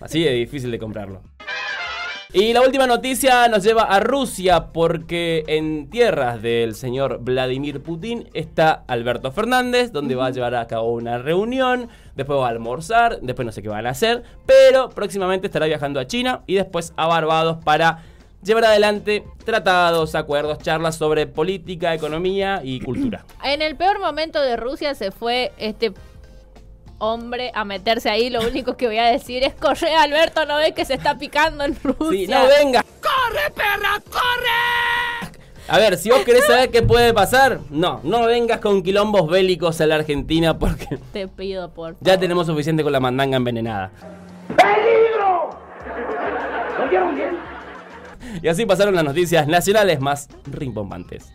Así 0.01 0.21
de 0.21 0.31
difícil 0.31 0.69
de 0.69 0.77
comprarlo. 0.77 1.21
Y 2.33 2.51
la 2.51 2.59
última 2.59 2.87
noticia 2.87 3.47
nos 3.47 3.63
lleva 3.63 3.83
a 3.83 4.01
Rusia 4.01 4.73
porque 4.73 5.45
en 5.47 5.89
tierras 5.89 6.41
del 6.41 6.75
señor 6.75 7.19
Vladimir 7.21 7.81
Putin 7.81 8.27
está 8.33 8.83
Alberto 8.87 9.31
Fernández, 9.31 9.93
donde 9.93 10.15
va 10.15 10.25
a 10.25 10.31
llevar 10.31 10.55
a 10.55 10.67
cabo 10.67 10.91
una 10.91 11.19
reunión, 11.19 11.87
después 12.15 12.37
va 12.37 12.47
a 12.47 12.49
almorzar, 12.49 13.21
después 13.21 13.45
no 13.45 13.53
sé 13.53 13.61
qué 13.61 13.69
van 13.69 13.87
a 13.87 13.91
hacer, 13.91 14.23
pero 14.45 14.89
próximamente 14.89 15.47
estará 15.47 15.67
viajando 15.67 16.01
a 16.01 16.07
China 16.07 16.41
y 16.47 16.55
después 16.55 16.91
a 16.97 17.07
Barbados 17.07 17.63
para 17.63 18.03
llevar 18.43 18.65
adelante 18.65 19.23
tratados, 19.45 20.15
acuerdos, 20.15 20.59
charlas 20.59 20.95
sobre 20.95 21.27
política, 21.27 21.93
economía 21.93 22.61
y 22.63 22.79
cultura. 22.85 23.25
En 23.43 23.61
el 23.61 23.75
peor 23.75 23.99
momento 23.99 24.41
de 24.41 24.55
Rusia 24.55 24.95
se 24.95 25.11
fue 25.11 25.51
este 25.57 25.93
hombre 26.99 27.51
a 27.53 27.65
meterse 27.65 28.09
ahí. 28.09 28.29
Lo 28.29 28.41
único 28.41 28.77
que 28.77 28.87
voy 28.87 28.97
a 28.99 29.05
decir 29.05 29.43
es: 29.43 29.53
corre, 29.53 29.93
Alberto, 29.95 30.45
no 30.45 30.57
ves 30.57 30.73
que 30.73 30.85
se 30.85 30.93
está 30.93 31.17
picando 31.17 31.63
en 31.63 31.75
Rusia. 31.83 32.09
Sí, 32.11 32.27
no 32.27 32.47
venga. 32.47 32.83
¡Corre, 33.01 33.51
perra, 33.55 34.01
corre! 34.09 35.33
A 35.69 35.77
ver, 35.77 35.97
si 35.97 36.09
vos 36.11 36.19
querés 36.23 36.45
saber 36.45 36.71
qué 36.71 36.81
puede 36.81 37.13
pasar, 37.13 37.59
no, 37.69 38.01
no 38.03 38.25
vengas 38.25 38.59
con 38.59 38.83
quilombos 38.83 39.29
bélicos 39.29 39.79
a 39.79 39.87
la 39.87 39.95
Argentina 39.95 40.59
porque 40.59 40.99
Te 41.13 41.27
pido 41.29 41.71
por. 41.73 41.95
ya 42.01 42.17
tenemos 42.19 42.47
suficiente 42.47 42.83
con 42.83 42.91
la 42.91 42.99
mandanga 42.99 43.37
envenenada. 43.37 43.89
¡Peligro! 44.49 45.57
¿Lo 46.77 46.85
oyeron 46.85 47.15
bien? 47.15 47.52
Y 48.41 48.47
así 48.47 48.65
pasaron 48.65 48.95
las 48.95 49.03
noticias 49.03 49.47
nacionales 49.47 49.99
más 49.99 50.29
rimbombantes. 50.45 51.31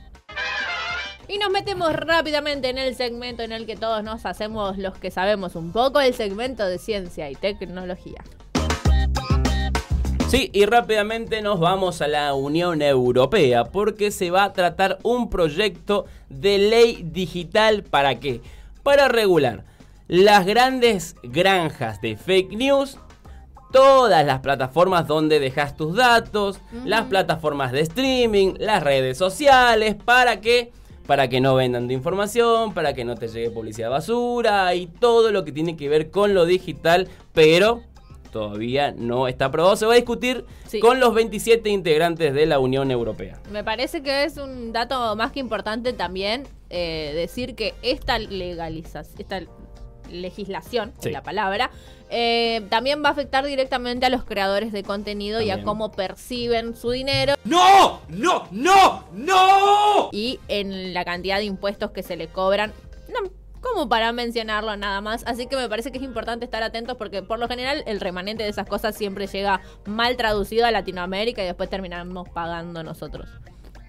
Y 1.29 1.39
nos 1.39 1.51
metemos 1.51 1.93
rápidamente 1.93 2.71
en 2.71 2.79
el 2.79 2.95
segmento 2.95 3.43
en 3.43 3.53
el 3.53 3.67
que 3.67 3.77
todos 3.77 4.03
nos 4.03 4.25
hacemos 4.25 4.79
los 4.79 4.97
que 4.97 5.11
sabemos 5.11 5.57
un 5.57 5.73
poco, 5.73 6.01
el 6.01 6.15
segmento 6.15 6.67
de 6.67 6.79
ciencia 6.79 7.31
y 7.31 7.35
tecnología. 7.35 8.25
Sí, 10.29 10.51
y 10.53 10.67
rápidamente 10.67 11.41
nos 11.41 11.59
vamos 11.59 12.03
a 12.03 12.09
la 12.09 12.35
Unión 12.35 12.83
Europea 12.83 13.65
porque 13.65 14.11
se 14.11 14.31
va 14.31 14.45
a 14.45 14.53
tratar 14.53 14.99
un 15.03 15.31
proyecto 15.31 16.05
de 16.29 16.59
ley 16.59 17.03
digital 17.03 17.83
para 17.83 18.21
qué? 18.21 18.43
Para 18.83 19.09
regular 19.09 19.65
las 20.07 20.47
grandes 20.47 21.17
granjas 21.23 22.01
de 22.01 22.17
fake 22.17 22.53
news, 22.53 22.99
todas 23.73 24.25
las 24.25 24.41
plataformas 24.41 25.07
donde 25.07 25.41
dejas 25.41 25.77
tus 25.77 25.95
datos, 25.97 26.61
las 26.85 27.05
plataformas 27.07 27.73
de 27.73 27.81
streaming, 27.81 28.55
las 28.59 28.83
redes 28.83 29.19
sociales, 29.19 29.95
¿para 30.05 30.41
qué? 30.41 30.73
Para 31.07 31.29
que 31.29 31.41
no 31.41 31.55
vendan 31.55 31.87
tu 31.89 31.95
información, 31.95 32.75
para 32.75 32.93
que 32.93 33.05
no 33.05 33.15
te 33.15 33.29
llegue 33.29 33.51
publicidad 33.51 33.91
basura 33.91 34.75
y 34.75 34.87
todo 34.87 35.31
lo 35.33 35.45
que 35.45 35.53
tiene 35.53 35.77
que 35.77 35.89
ver 35.89 36.11
con 36.11 36.35
lo 36.35 36.45
digital, 36.45 37.09
pero 37.33 37.83
todavía 38.31 38.93
no 38.93 39.27
está 39.27 39.47
aprobado. 39.47 39.75
Se 39.77 39.87
va 39.87 39.93
a 39.95 39.97
discutir 39.97 40.45
Sí. 40.67 40.81
con 40.81 41.01
los 41.01 41.15
27 41.15 41.71
integrantes 41.71 42.35
de 42.35 42.45
la 42.45 42.59
Unión 42.59 42.91
Europea. 42.91 43.41
Me 43.51 43.65
parece 43.65 44.03
que 44.03 44.25
es 44.25 44.37
un 44.37 44.71
dato 44.73 45.17
más 45.17 45.33
que 45.33 45.41
importante 45.41 45.95
también 45.95 46.47
eh, 46.69 47.13
decir 47.15 47.55
que 47.55 47.75
esta 47.81 48.19
legalización, 48.19 49.15
esta 49.19 49.41
legislación, 50.11 50.93
Sí. 51.01 51.11
la 51.11 51.23
palabra, 51.23 51.71
eh, 52.11 52.67
también 52.71 53.03
va 53.05 53.09
a 53.11 53.13
afectar 53.13 53.45
directamente 53.45 54.07
a 54.07 54.11
los 54.11 54.25
creadores 54.25 54.73
de 54.73 54.83
contenido 54.83 55.41
y 55.43 55.51
a 55.51 55.63
cómo 55.63 55.93
perciben 55.93 56.75
su 56.75 56.91
dinero 56.91 57.35
¡No! 57.45 58.01
¡No! 58.09 58.49
¡No! 58.51 59.05
¡No! 59.13 60.09
y 60.13 60.41
en 60.49 60.95
la 60.95 61.05
cantidad 61.05 61.37
de 61.39 61.45
impuestos 61.45 61.91
que 61.91 62.03
se 62.03 62.17
le 62.17 62.29
cobran. 62.29 62.73
No, 63.13 63.31
como 63.61 63.89
para 63.89 64.13
mencionarlo 64.13 64.75
nada 64.77 65.01
más. 65.01 65.23
Así 65.27 65.47
que 65.47 65.57
me 65.57 65.69
parece 65.69 65.91
que 65.93 65.99
es 65.99 66.05
importante 66.05 66.45
estar 66.45 66.63
atentos 66.63 66.97
porque 66.97 67.23
por 67.23 67.39
lo 67.39 67.49
general 67.49 67.83
el 67.87 68.01
remanente 68.01 68.43
de 68.43 68.49
esas 68.49 68.67
cosas 68.67 68.97
siempre 68.97 69.27
llega 69.27 69.61
mal 69.85 70.17
traducido 70.17 70.65
a 70.67 70.71
Latinoamérica 70.71 71.43
y 71.43 71.47
después 71.47 71.69
terminamos 71.69 72.29
pagando 72.31 72.83
nosotros. 72.83 73.29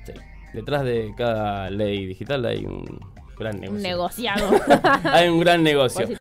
Sí. 0.05 0.13
Detrás 0.53 0.83
de 0.83 1.13
cada 1.15 1.69
ley 1.69 2.05
digital 2.05 2.45
hay 2.45 2.65
un 2.65 2.99
gran 3.39 3.55
Un 3.67 3.81
negocio. 3.81 4.29
negociado. 4.31 4.51
hay 5.11 5.27
un 5.29 5.39
gran 5.39 5.63
negocio. 5.63 6.05
Pues 6.07 6.19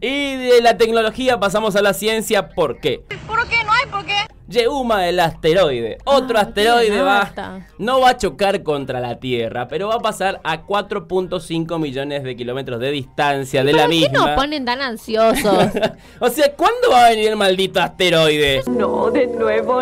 Y 0.00 0.36
de 0.36 0.60
la 0.62 0.76
tecnología 0.76 1.38
pasamos 1.40 1.74
a 1.76 1.82
la 1.82 1.92
ciencia. 1.94 2.48
¿Por 2.50 2.78
qué? 2.80 3.04
¿Por 3.26 3.46
qué? 3.48 3.56
No 3.64 3.72
hay 3.72 3.86
por 3.90 4.04
qué. 4.04 4.14
Yeuma, 4.48 5.08
el 5.08 5.18
asteroide. 5.18 5.96
Otro 6.04 6.36
Ah, 6.36 6.42
asteroide 6.42 7.00
va. 7.00 7.60
No 7.78 8.00
va 8.00 8.10
a 8.10 8.16
chocar 8.18 8.62
contra 8.62 9.00
la 9.00 9.18
Tierra, 9.18 9.66
pero 9.66 9.88
va 9.88 9.94
a 9.94 9.98
pasar 10.00 10.40
a 10.44 10.66
4.5 10.66 11.78
millones 11.78 12.22
de 12.22 12.36
kilómetros 12.36 12.78
de 12.78 12.90
distancia 12.90 13.64
de 13.64 13.72
la 13.72 13.84
¿Por 13.84 13.90
qué 13.92 13.96
misma. 14.00 14.26
nos 14.26 14.36
ponen 14.36 14.64
tan 14.66 14.82
ansiosos? 14.82 15.68
o 16.20 16.28
sea, 16.28 16.52
¿cuándo 16.54 16.90
va 16.90 17.06
a 17.06 17.10
venir 17.10 17.28
el 17.28 17.36
maldito 17.36 17.80
asteroide? 17.80 18.62
No 18.66 19.10
de 19.10 19.26
nuevo, 19.28 19.80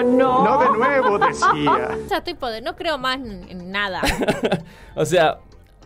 decía. 1.19 1.99
ya 2.09 2.17
estoy 2.19 2.35
poder, 2.35 2.63
no 2.63 2.77
creo 2.77 2.97
más 2.97 3.17
en 3.17 3.73
nada. 3.73 4.03
o 4.95 5.05
sea, 5.05 5.39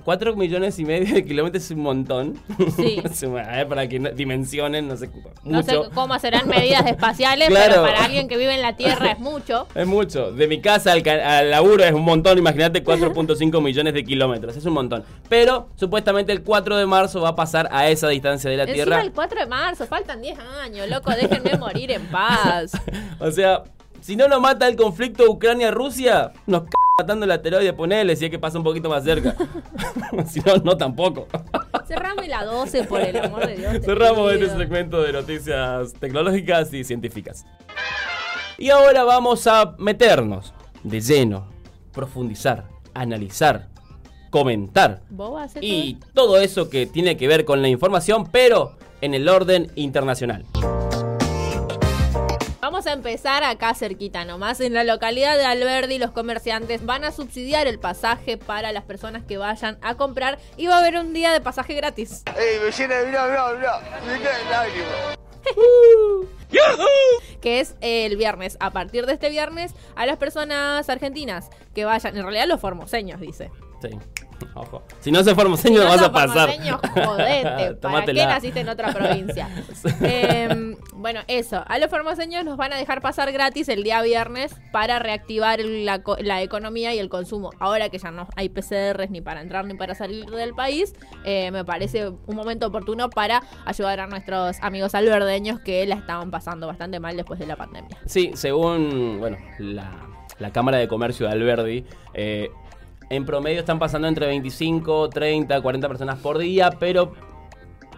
4 0.05 0.37
millones 0.37 0.79
y 0.79 0.85
medio 0.85 1.15
de 1.15 1.25
kilómetros 1.25 1.65
es 1.65 1.71
un 1.71 1.81
montón. 1.81 2.39
Sí. 2.77 3.03
A 3.27 3.57
ver, 3.57 3.69
para 3.69 3.89
que 3.89 3.99
dimensionen, 4.15 4.87
no 4.87 4.97
sé. 4.97 5.09
No 5.45 5.63
sé 5.63 5.79
cómo 5.95 6.19
serán 6.19 6.47
medidas 6.49 6.85
espaciales, 6.87 7.49
Claro. 7.49 7.71
pero 7.71 7.83
para 7.83 8.05
alguien 8.05 8.29
que 8.29 8.37
vive 8.37 8.55
en 8.55 8.63
la 8.63 8.77
Tierra 8.77 9.13
es 9.13 9.19
mucho. 9.19 9.67
Es 9.75 9.87
mucho. 9.87 10.31
De 10.33 10.47
mi 10.47 10.61
casa 10.61 10.93
al, 10.93 11.09
al 11.09 11.51
laburo 11.51 11.85
es 11.85 11.93
un 11.93 12.03
montón. 12.03 12.37
Imagínate 12.39 12.85
4.5 12.85 13.63
millones 13.63 13.95
de 13.95 14.05
kilómetros. 14.05 14.57
Es 14.57 14.65
un 14.67 14.75
montón. 14.75 15.05
Pero 15.29 15.69
supuestamente 15.77 16.33
el 16.33 16.43
4 16.43 16.77
de 16.77 16.87
marzo 16.87 17.21
va 17.23 17.31
a 17.31 17.37
pasar 17.37 17.69
a 17.73 17.89
esa 17.89 18.09
distancia 18.09 18.51
de 18.51 18.57
la 18.59 18.63
Encima 18.65 18.75
Tierra. 18.85 19.01
el 19.03 19.13
4 19.13 19.41
de 19.41 19.47
marzo, 19.47 19.87
faltan 19.87 20.21
10 20.21 20.39
años, 20.63 20.89
loco, 20.89 21.11
déjenme 21.13 21.57
morir 21.59 21.91
en 21.93 22.07
paz. 22.09 22.73
O 23.21 23.31
sea, 23.31 23.63
si 24.01 24.17
no 24.17 24.29
nos 24.29 24.41
mata 24.41 24.69
el 24.69 24.77
conflicto 24.77 25.31
Ucrania-Rusia, 25.31 26.33
nos 26.47 26.63
c 26.65 26.69
matando 26.97 27.25
el 27.25 27.33
asteroide, 27.33 27.73
ponele, 27.73 28.15
si 28.17 28.27
es 28.27 28.31
que 28.31 28.39
pasa 28.39 28.59
un 28.59 28.65
poquito 28.65 28.89
más 28.89 29.05
cerca. 29.05 29.35
si 30.27 30.41
no, 30.41 30.57
no 30.59 30.77
tampoco. 30.77 31.27
Cerrame 31.87 32.29
la 32.29 32.45
12, 32.45 32.85
por 32.85 33.01
el 33.01 33.17
amor 33.17 33.47
de 33.47 33.57
Dios. 33.57 33.85
Cerramos 33.85 34.33
este 34.33 34.51
segmento 34.51 35.03
de 35.03 35.13
noticias 35.13 35.93
tecnológicas 35.95 36.73
y 36.73 36.85
científicas. 36.85 37.45
Y 38.59 38.71
ahora 38.71 39.03
vamos 39.03 39.47
a 39.47 39.75
meternos 39.79 40.55
de 40.85 41.01
lleno, 41.01 41.49
profundizar, 41.93 42.65
analizar, 42.95 43.69
comentar 44.31 45.03
¿Vos 45.11 45.33
vas 45.33 45.43
a 45.43 45.45
hacer 45.47 45.65
y 45.65 45.99
todo 46.13 46.39
eso 46.39 46.71
que 46.71 46.87
tiene 46.87 47.17
que 47.17 47.27
ver 47.27 47.45
con 47.45 47.63
la 47.63 47.69
información, 47.69 48.29
pero 48.31 48.77
en 49.01 49.15
el 49.15 49.29
orden 49.29 49.71
internacional. 49.75 50.45
Vamos 53.05 53.17
a 53.17 53.19
empezar 53.19 53.45
acá 53.45 53.75
cerquita 53.75 54.25
nomás. 54.25 54.61
En 54.63 54.73
la 54.73 54.83
localidad 54.83 55.37
de 55.37 55.45
Alberdi 55.45 55.99
los 55.99 56.11
comerciantes 56.13 56.87
van 56.87 57.05
a 57.05 57.13
subsidiar 57.13 57.67
el 57.67 57.79
pasaje 57.79 58.39
para 58.39 58.73
las 58.73 58.85
personas 58.85 59.25
que 59.25 59.37
vayan 59.37 59.77
a 59.83 59.95
comprar 59.97 60.39
y 60.57 60.69
va 60.69 60.77
a 60.77 60.79
haber 60.79 60.97
un 60.97 61.13
día 61.13 61.31
de 61.31 61.43
pasaje 61.43 61.75
gratis. 61.75 62.23
Ey, 62.35 62.61
me 62.65 62.71
llena 62.71 62.95
de 63.01 63.07
mirá, 63.07 63.27
mirá, 63.27 63.53
mirá. 63.59 63.79
Me 64.07 64.19
que 67.43 67.61
es 67.61 67.75
el 67.83 68.17
viernes. 68.17 68.57
A 68.59 68.71
partir 68.71 69.05
de 69.05 69.13
este 69.13 69.29
viernes, 69.29 69.75
a 69.97 70.07
las 70.07 70.17
personas 70.17 70.89
argentinas 70.89 71.51
que 71.75 71.85
vayan, 71.85 72.17
en 72.17 72.23
realidad 72.23 72.47
los 72.49 72.63
formoseños, 72.63 73.21
dice. 73.21 73.51
Sí. 73.83 73.91
Ojo. 74.55 74.83
Si 75.01 75.11
no 75.11 75.23
se 75.23 75.35
formoseño, 75.35 75.79
Si 75.79 75.83
lo 75.83 75.85
no 75.85 75.91
vas 75.91 76.01
a 76.01 76.05
sos 76.05 76.13
pasar. 76.13 76.51
formoseño, 76.51 76.81
jodete. 76.95 77.75
¿Para 77.81 78.05
qué 78.05 78.13
naciste 78.15 78.61
en 78.61 78.69
otra 78.69 78.93
provincia? 78.93 79.49
Em, 80.01 80.77
bueno, 80.95 81.21
eso. 81.29 81.63
A 81.67 81.79
los 81.79 81.91
formoseños 81.91 82.45
nos 82.45 82.57
van 82.57 82.73
a 82.73 82.77
dejar 82.77 83.01
pasar 83.01 83.31
gratis 83.33 83.69
el 83.69 83.83
día 83.83 84.01
viernes 84.03 84.55
para 84.73 84.99
reactivar 84.99 85.61
la, 85.61 86.03
la 86.21 86.43
economía 86.43 86.95
y 86.95 86.99
el 86.99 87.09
consumo. 87.09 87.51
Ahora 87.59 87.89
que 87.89 87.99
ya 87.99 88.11
no 88.11 88.29
hay 88.37 88.49
PCRs 88.49 89.11
ni 89.11 89.21
para 89.21 89.41
entrar 89.41 89.65
ni 89.67 89.75
para 89.75 89.95
salir 89.95 90.27
del 90.27 90.55
país, 90.55 90.95
eh, 91.25 91.51
me 91.51 91.65
parece 91.65 92.09
un 92.09 92.37
momento 92.37 92.67
oportuno 92.67 93.11
para 93.11 93.43
ayudar 93.65 94.01
a 94.01 94.07
nuestros 94.07 94.57
amigos 94.63 94.95
alberdeños 94.95 95.61
que 95.61 95.85
la 95.87 95.97
estaban 95.97 96.31
pasando 96.31 96.67
bastante 96.67 97.01
mal 97.01 97.17
después 97.17 97.39
de 97.39 97.47
la 97.47 97.57
pandemia. 97.57 97.99
Sí, 98.07 98.31
según 98.35 99.19
bueno, 99.19 99.37
la, 99.59 99.93
la 100.39 100.53
Cámara 100.53 100.79
de 100.79 100.89
Comercio 100.89 101.27
de 101.27 101.33
Alberdi, 101.33 101.85
eh, 102.15 102.51
en 103.11 103.25
promedio 103.27 103.61
están 103.61 103.79
pasando 103.79 104.09
entre 104.09 104.27
25, 104.27 105.09
30, 105.11 105.61
40 105.61 105.89
personas 105.89 106.19
por 106.19 106.39
día, 106.39 106.71
pero 106.79 107.13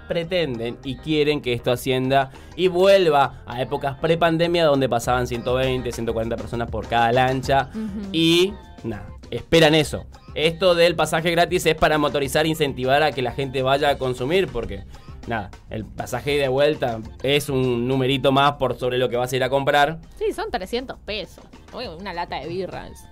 pretenden 0.09 0.79
y 0.85 0.97
quieren 0.97 1.41
que 1.41 1.53
esto 1.53 1.73
ascienda 1.73 2.31
y 2.55 2.69
vuelva 2.69 3.43
a 3.47 3.61
épocas 3.61 3.97
prepandemia 3.99 4.65
donde 4.65 4.89
pasaban 4.89 5.27
120, 5.27 5.91
140 5.91 6.37
personas 6.37 6.71
por 6.71 6.87
cada 6.87 7.11
lancha 7.13 7.71
y 8.13 8.53
nada, 8.85 9.07
esperan 9.31 9.75
eso. 9.75 10.07
Esto 10.35 10.75
del 10.75 10.95
pasaje 10.95 11.31
gratis 11.33 11.67
es 11.67 11.75
para 11.75 11.99
motorizar 11.99 12.45
e 12.47 12.51
incentivar 12.51 13.03
a 13.03 13.11
que 13.13 13.23
la 13.23 13.33
gente 13.33 13.63
vaya 13.63 13.89
a 13.91 13.99
consumir 13.99 14.47
porque 14.49 14.85
nada, 15.27 15.51
el 15.71 15.85
pasaje 15.85 16.39
de 16.39 16.47
vuelta 16.49 17.01
es 17.25 17.49
un 17.49 17.89
numerito 17.89 18.31
más 18.31 18.53
por 18.53 18.79
sobre 18.79 18.99
lo 18.99 19.09
que 19.09 19.17
vas 19.17 19.33
a 19.33 19.37
ir 19.37 19.43
a 19.43 19.49
comprar. 19.51 19.99
Sí, 20.19 20.33
son 20.33 20.51
300 20.53 20.99
pesos. 21.01 21.43
Uy, 21.75 21.87
una 21.87 22.13
lata 22.13 22.39
de 22.39 22.47
birra. 22.49 22.87
es- 22.89 23.09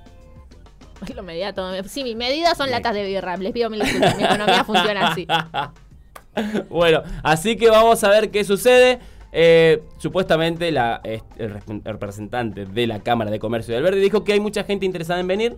Lo 1.15 1.23
medía 1.23 1.53
todo. 1.53 1.73
Sí, 1.85 2.03
mi 2.05 2.15
medida 2.15 2.55
son 2.55 2.71
latas 2.71 2.95
de 2.95 3.05
birra. 3.05 3.37
Les 3.37 3.53
pido 3.53 3.71
mil 3.71 3.81
disculpas. 3.81 4.17
Mi 4.17 4.25
economía 4.25 4.65
funciona 4.65 5.09
así. 5.09 5.27
bueno, 6.69 7.03
así 7.23 7.57
que 7.57 7.71
vamos 7.71 8.03
a 8.05 8.09
ver 8.11 8.31
qué 8.31 8.45
sucede. 8.45 8.99
Eh, 9.37 9.83
supuestamente 9.99 10.71
la, 10.71 11.01
eh, 11.03 11.21
el 11.39 11.51
re- 11.51 11.63
el 11.67 11.83
representante 11.83 12.67
de 12.67 12.87
la 12.87 13.01
Cámara 13.01 13.31
de 13.33 13.41
Comercio 13.41 13.73
de 13.73 13.79
Alberdi 13.79 14.01
dijo 14.01 14.23
que 14.23 14.33
hay 14.33 14.41
mucha 14.41 14.63
gente 14.65 14.87
interesada 14.87 15.19
en 15.21 15.27
venir. 15.27 15.57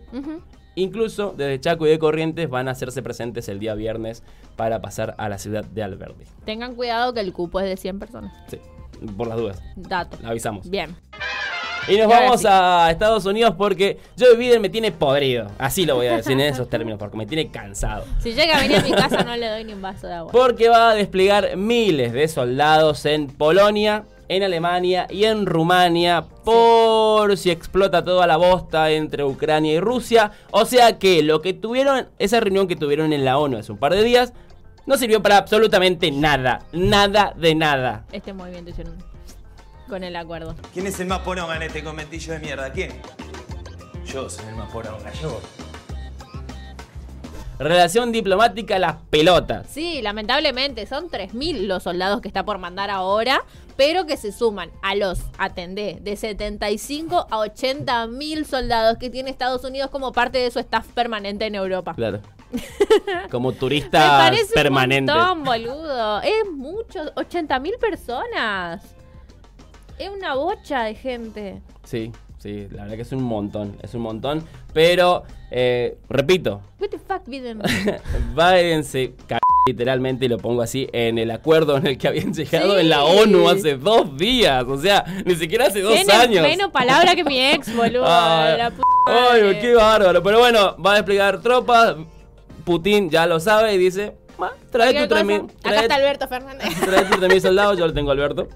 Incluso 0.75 1.35
desde 1.37 1.59
Chaco 1.61 1.87
y 1.87 1.91
de 1.91 1.99
Corrientes 1.99 2.49
van 2.51 2.69
a 2.69 2.73
hacerse 2.73 3.03
presentes 3.03 3.49
el 3.49 3.59
día 3.59 3.75
viernes 3.75 4.23
para 4.57 4.81
pasar 4.83 5.15
a 5.19 5.29
la 5.29 5.39
ciudad 5.39 5.65
de 5.65 5.83
Alberdi. 5.83 6.25
Tengan 6.45 6.75
cuidado 6.75 7.15
que 7.15 7.21
el 7.21 7.33
cupo 7.33 7.61
es 7.61 7.67
de 7.67 7.77
100 7.79 7.99
personas. 7.99 8.33
Sí, 8.49 8.59
por 9.17 9.27
las 9.29 9.39
dudas, 9.39 9.63
Dato. 9.77 10.19
la 10.23 10.31
avisamos. 10.31 10.69
Bien. 10.69 10.95
Y 11.89 11.97
nos 11.97 12.09
vamos 12.09 12.41
sí. 12.41 12.47
a 12.49 12.89
Estados 12.91 13.25
Unidos 13.27 13.55
porque 13.57 13.99
Joe 14.19 14.37
Biden 14.37 14.61
me 14.63 14.69
tiene 14.69 14.93
podrido. 14.93 15.49
Así 15.59 15.87
lo 15.87 15.97
voy 15.97 16.07
a 16.07 16.17
decir 16.17 16.33
en 16.33 16.41
esos 16.41 16.69
términos, 16.69 16.99
porque 16.99 17.17
me 17.17 17.27
tiene 17.27 17.51
cansado. 17.51 18.05
Si 18.21 18.33
llega 18.33 18.59
a 18.59 18.63
venir 18.63 18.79
a 18.79 18.83
mi 18.83 18.91
casa, 18.93 19.23
no 19.23 19.37
le 19.37 19.49
doy 19.49 19.65
ni 19.65 19.73
un 19.73 19.83
vaso 19.83 20.07
de 20.07 20.15
agua. 20.15 20.33
Porque 20.33 20.69
va 20.69 20.91
a 20.91 20.95
desplegar 20.95 21.57
miles 21.57 22.13
de 22.13 22.29
soldados 22.29 23.07
en 23.07 23.29
Polonia, 23.29 24.05
en 24.29 24.43
Alemania 24.43 25.07
y 25.09 25.25
en 25.25 25.47
Rumania 25.47 26.25
por 26.45 27.37
si 27.37 27.51
explota 27.51 28.05
toda 28.05 28.27
la 28.27 28.37
bosta 28.37 28.91
entre 28.91 29.25
Ucrania 29.25 29.75
y 29.75 29.81
Rusia. 29.81 30.33
O 30.51 30.65
sea 30.65 30.99
que 30.99 31.23
lo 31.23 31.43
que 31.43 31.55
tuvieron, 31.55 32.09
esa 32.19 32.41
reunión 32.41 32.69
que 32.69 32.77
tuvieron 32.77 33.13
en 33.13 33.25
la 33.25 33.39
ONU 33.39 33.59
hace 33.59 33.73
un 33.73 33.79
par 33.79 33.95
de 33.95 34.03
días, 34.03 34.33
no 34.87 34.97
sirvió 34.97 35.23
para 35.23 35.39
absolutamente 35.39 36.11
nada. 36.11 36.61
Nada 36.73 37.35
de 37.37 37.55
nada. 37.55 38.05
Este 38.13 38.33
movimiento 38.33 38.71
hicieron 38.71 38.95
con 39.87 40.05
el 40.05 40.17
acuerdo. 40.17 40.55
¿Quién 40.73 40.87
es 40.87 40.99
el 41.01 41.07
más 41.07 41.21
poronga 41.21 41.57
en 41.57 41.63
este 41.63 41.83
conventillo 41.83 42.33
de 42.35 42.39
mierda? 42.41 42.71
¿Quién? 42.73 43.01
Yo 44.05 44.29
soy 44.31 44.47
el 44.49 44.57
más 44.57 44.71
poronga, 44.71 45.13
yo. 45.15 45.41
Relación 47.59 48.13
diplomática, 48.13 48.79
las 48.79 48.97
pelotas. 49.09 49.67
Sí, 49.71 50.03
lamentablemente 50.03 50.85
son 50.87 51.09
3.000 51.09 51.67
los 51.67 51.83
soldados 51.85 52.21
que 52.21 52.29
está 52.29 52.45
por 52.45 52.59
mandar 52.59 52.91
ahora, 52.91 53.45
pero 53.77 54.05
que 54.05 54.19
se 54.19 54.31
suman 54.31 54.71
a 54.83 54.95
los, 54.95 55.21
atendé, 55.39 55.99
de 56.03 56.17
75 56.17 57.29
a 57.31 57.39
80 57.39 58.09
mil 58.09 58.45
soldados 58.45 58.99
que 58.99 59.09
tiene 59.09 59.31
Estados 59.31 59.65
Unidos 59.65 59.91
como 59.91 60.13
parte 60.13 60.37
de 60.39 60.51
su 60.51 60.59
staff 60.59 60.87
permanente 60.89 61.47
en 61.47 61.55
Europa. 61.55 61.95
Claro. 61.95 62.21
Como 63.31 63.51
Me 63.51 63.57
turista 63.57 64.19
parece 64.19 64.55
permanente. 64.55 65.11
un 65.13 65.19
montón, 65.19 65.45
boludo. 65.45 66.21
Es 66.23 66.45
mucho, 66.53 67.01
80 67.17 67.59
mil 67.59 67.75
personas. 67.81 68.83
Es 69.99 70.11
una 70.11 70.35
bocha 70.35 70.83
de 70.85 70.95
gente. 70.95 71.61
Sí, 71.85 72.13
sí, 72.39 72.67
la 72.71 72.83
verdad 72.83 72.97
que 72.97 73.03
es 73.03 73.13
un 73.13 73.23
montón, 73.23 73.77
es 73.83 73.95
un 73.95 74.03
montón. 74.03 74.45
Pero, 74.73 75.25
eh, 75.51 75.97
repito, 76.09 76.61
What 76.79 76.89
the 76.91 76.99
fuck, 76.99 77.27
Biden? 77.27 77.63
Biden 78.35 78.85
se 78.85 79.15
cagó 79.27 79.41
literalmente, 79.67 80.27
y 80.27 80.29
lo 80.29 80.39
pongo 80.39 80.63
así, 80.63 80.87
en 80.93 81.19
el 81.19 81.31
acuerdo 81.31 81.77
en 81.79 81.87
el 81.89 81.99
que 81.99 82.07
habían 82.09 82.33
llegado 82.35 82.75
Sí. 82.75 82.81
en 82.81 82.89
la 82.91 83.05
ONU 83.05 83.49
hace 83.49 83.77
dos 83.77 84.17
días. 84.17 84.65
O 84.69 84.79
sea, 84.81 85.05
ni 85.25 85.35
siquiera 85.35 85.67
hace 85.67 85.81
dos 85.81 85.95
Tiene 85.95 86.13
años. 86.13 86.43
menos 86.43 86.71
palabra 86.71 87.15
que 87.17 87.25
mi 87.25 87.41
ex, 87.41 87.75
boludo. 87.75 88.05
Ay, 88.07 88.59
la 88.59 88.71
p- 88.71 88.83
ay, 89.09 89.59
qué 89.61 89.75
bárbaro. 89.75 90.23
Pero 90.23 90.39
bueno, 90.39 90.77
va 90.77 90.93
a 90.93 90.95
desplegar 90.97 91.41
tropas. 91.41 91.97
Putin 92.65 93.09
ya 93.11 93.27
lo 93.27 93.39
sabe 93.41 93.75
y 93.75 93.79
dice: 93.79 94.15
"Ma, 94.39 94.53
trae 94.71 94.93
tu 94.93 95.09
Cualquier 95.09 95.41
3.000 95.41 95.41
cosa. 95.53 95.69
Acá 95.69 95.81
está 95.83 95.95
Alberto 95.97 96.29
Fernández. 96.29 96.69
trae 96.85 97.05
tu 97.05 97.15
3.000 97.17 97.41
soldados. 97.43 97.79
Yo 97.79 97.87
lo 97.89 97.93
tengo 97.95 98.11
a 98.11 98.13
Alberto. 98.15 98.49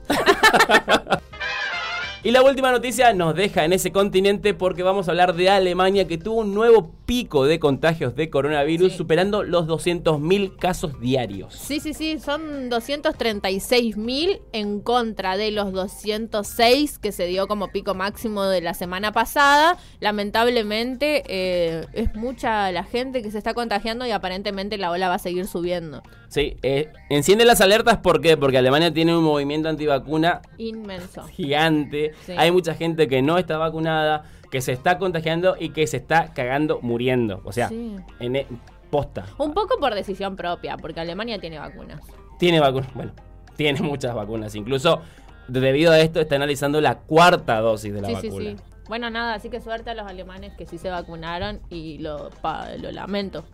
Y 2.23 2.33
la 2.33 2.43
última 2.43 2.71
noticia 2.71 3.15
nos 3.15 3.35
deja 3.35 3.65
en 3.65 3.73
ese 3.73 3.93
continente 3.93 4.53
porque 4.53 4.83
vamos 4.83 5.09
a 5.09 5.13
hablar 5.13 5.35
de 5.35 5.49
Alemania 5.49 6.07
que 6.07 6.19
tuvo 6.19 6.41
un 6.41 6.53
nuevo 6.53 6.93
pico 7.07 7.47
de 7.47 7.59
contagios 7.59 8.15
de 8.15 8.29
coronavirus 8.29 8.93
Sí. 8.93 8.99
superando 8.99 9.43
los 9.43 9.67
200.000 9.67 10.55
casos 10.59 11.01
diarios. 11.01 11.55
Sí, 11.55 11.81
sí, 11.81 11.95
sí, 11.95 12.19
son 12.19 12.69
236 12.69 13.97
mil 13.97 14.43
en 14.53 14.81
contra 14.81 15.39
de 15.39 15.51
los 15.51 15.73
206 15.73 16.99
que 16.99 17.11
se 17.11 17.25
dio 17.27 17.47
como 17.49 17.69
pico 17.69 17.95
máximo 17.95 18.45
de 18.45 18.61
la 18.61 18.75
semana 18.75 19.13
pasada. 19.13 19.79
Lamentablemente 20.01 21.23
eh, 21.27 21.87
es 21.95 22.15
mucha 22.15 22.71
la 22.71 22.85
gente 22.85 23.23
que 23.23 23.31
se 23.31 23.39
está 23.39 23.55
contagiando 23.55 24.07
y 24.07 24.11
aparentemente 24.11 24.77
la 24.77 24.91
ola 24.91 25.09
va 25.09 25.15
a 25.15 25.19
seguir 25.19 25.47
subiendo. 25.47 26.03
Sí, 26.29 26.57
eh, 26.63 26.93
enciende 27.09 27.45
las 27.45 27.61
alertas 27.61 27.97
¿por 27.99 28.21
qué? 28.21 28.37
porque 28.37 28.59
Alemania 28.59 28.93
tiene 28.95 29.17
un 29.17 29.25
movimiento 29.25 29.69
antivacuna 29.69 30.43
Inmenso. 30.59 31.25
gigante. 31.25 32.10
Sí. 32.27 32.35
Hay 32.37 32.51
mucha 32.51 32.75
gente 32.75 33.09
que 33.09 33.23
no 33.23 33.39
está 33.39 33.57
vacunada, 33.59 34.25
que 34.51 34.61
se 34.61 34.73
está 34.73 34.99
contagiando 34.99 35.57
y 35.59 35.71
que 35.71 35.87
se 35.87 35.97
está 35.99 36.33
cagando 36.33 36.81
muriendo. 36.83 37.41
O 37.45 37.53
sea, 37.53 37.69
Sí. 37.69 37.97
en 38.21 38.37
e- 38.37 38.47
posta. 38.91 39.27
Un 39.39 39.55
poco 39.55 39.79
por 39.79 39.95
decisión 39.95 40.35
propia, 40.37 40.77
porque 40.77 41.01
Alemania 41.01 41.39
tiene 41.39 41.59
vacunas. 41.59 42.01
Tiene 42.39 42.59
vacunas, 42.61 42.93
bueno, 42.95 43.13
tiene 43.57 43.81
muchas 43.81 44.15
vacunas. 44.15 44.55
Incluso 44.57 45.03
debido 45.47 45.93
a 45.93 46.01
esto 46.01 46.21
está 46.21 46.37
analizando 46.37 46.81
la 46.81 46.97
cuarta 46.99 47.61
dosis 47.61 47.93
de 47.95 48.01
la 48.03 48.09
Sí, 48.09 48.17
sí, 48.21 48.29
vacuna. 48.29 48.51
sí. 48.51 48.57
Bueno, 48.89 49.09
nada, 49.11 49.35
así 49.35 49.51
que 49.51 49.61
suerte 49.61 49.91
a 49.91 49.95
los 49.95 50.07
alemanes 50.09 50.53
que 50.57 50.67
sí 50.67 50.77
se 50.79 50.91
vacunaron 50.91 51.61
y 51.71 51.99
lo, 51.99 52.31
pa- 52.43 52.71
lo 52.77 52.91
lamento 52.91 53.45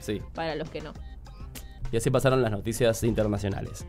Sí. 0.00 0.20
para 0.34 0.54
los 0.56 0.68
que 0.68 0.82
no. 0.82 0.92
Y 1.90 1.96
así 1.96 2.10
pasaron 2.10 2.42
las 2.42 2.50
noticias 2.50 3.02
internacionales. 3.02 3.86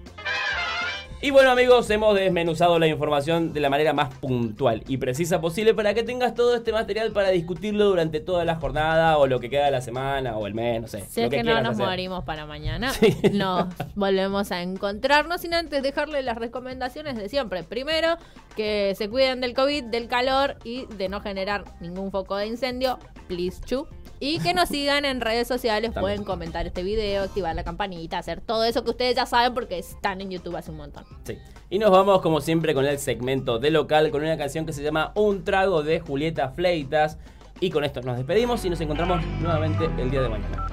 Y 1.21 1.32
bueno 1.32 1.51
amigos, 1.51 1.89
hemos 1.89 2.15
desmenuzado 2.15 2.79
la 2.79 2.88
información 2.88 3.51
de 3.51 3.60
la 3.60 3.69
manera 3.69 3.91
más 3.91 4.13
puntual 4.15 4.84
y 4.88 4.95
precisa 4.95 5.41
posible 5.41 5.73
para 5.73 5.93
que 5.93 6.01
tengas 6.03 6.34
todo 6.34 6.55
este 6.55 6.71
material 6.71 7.12
para 7.12 7.27
discutirlo 7.29 7.88
durante 7.88 8.21
toda 8.21 8.45
la 8.45 8.55
jornada 8.55 9.17
o 9.17 9.27
lo 9.27 9.41
que 9.41 9.49
queda 9.49 9.65
de 9.65 9.71
la 9.71 9.82
semana 9.82 10.38
o 10.38 10.47
el 10.47 10.53
mes, 10.53 10.82
no 10.82 10.88
sé. 10.88 11.01
Si 11.10 11.19
lo 11.19 11.25
es 11.25 11.29
que, 11.32 11.38
no 11.39 11.43
quieras 11.43 11.63
nos 11.63 11.73
hacer. 11.73 11.86
morimos 11.88 12.23
para 12.23 12.45
mañana, 12.45 12.93
Sí. 12.93 13.17
nos 13.34 13.65
volvemos 13.95 14.53
a 14.53 14.62
encontrarnos 14.62 15.41
sin 15.41 15.53
antes 15.53 15.84
dejarle 15.84 16.23
las 16.23 16.38
recomendaciones 16.38 17.17
de 17.17 17.27
siempre. 17.27 17.63
Primero, 17.63 18.15
que 18.55 18.93
se 18.95 19.10
cuiden 19.10 19.41
del 19.41 19.53
COVID, 19.53 19.84
del 19.86 20.08
calor 20.08 20.55
y 20.63 20.86
de 20.95 21.10
no 21.10 21.19
generar 21.19 21.65
ningún 21.82 22.12
foco 22.12 22.38
de 22.38 22.47
incendio. 22.47 22.97
Please, 23.27 23.60
chu. 23.65 23.88
Y 24.19 24.39
que 24.39 24.53
nos 24.53 24.69
sigan 24.69 25.05
en 25.05 25.21
redes 25.21 25.47
sociales, 25.47 25.93
También. 25.93 26.01
pueden 26.01 26.23
comentar 26.23 26.67
este 26.67 26.84
video, 26.84 27.23
activar 27.23 27.55
la 27.55 27.63
campanita, 27.63 28.17
hacer 28.17 28.41
todo 28.41 28.63
eso 28.65 28.84
que 28.84 28.89
ustedes 28.91 29.15
ya 29.15 29.25
saben 29.25 29.53
porque 29.53 29.79
están 29.79 30.19
en 30.21 30.29
YouTube 30.29 30.55
hace 30.58 30.71
un 30.71 30.77
montón. 30.77 31.05
Sí. 31.23 31.38
Y 31.69 31.79
nos 31.79 31.91
vamos 31.91 32.21
como 32.21 32.41
siempre 32.41 32.73
con 32.73 32.86
el 32.86 32.99
segmento 32.99 33.60
de 33.60 33.71
local 33.71 34.12
con 34.12 34.21
una 34.21 34.38
canción 34.38 34.65
que 34.65 34.73
se 34.73 34.84
llama 34.84 35.12
Un 35.15 35.43
trago 35.43 35.84
de 35.84 35.99
Julieta 35.99 36.49
Fleitas. 36.49 37.17
Y 37.62 37.69
con 37.69 37.84
esto 37.84 38.01
nos 38.01 38.17
despedimos 38.17 38.63
y 38.65 38.69
nos 38.69 38.79
encontramos 38.82 39.23
nuevamente 39.41 39.86
el 39.97 40.10
día 40.12 40.21
de 40.21 40.29
mañana. 40.29 40.67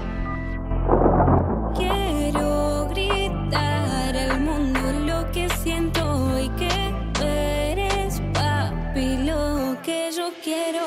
Quiero 1.77 2.87
gritar 2.89 4.17
al 4.17 4.41
mundo 4.41 4.81
lo 5.05 5.31
que 5.33 5.49
siento 5.63 6.39
y 6.41 6.49
que 6.51 6.69
tú 7.15 7.25
eres 7.25 8.21
papi 8.33 9.19
lo 9.19 9.77
que 9.83 10.11
yo 10.17 10.31
quiero. 10.43 10.81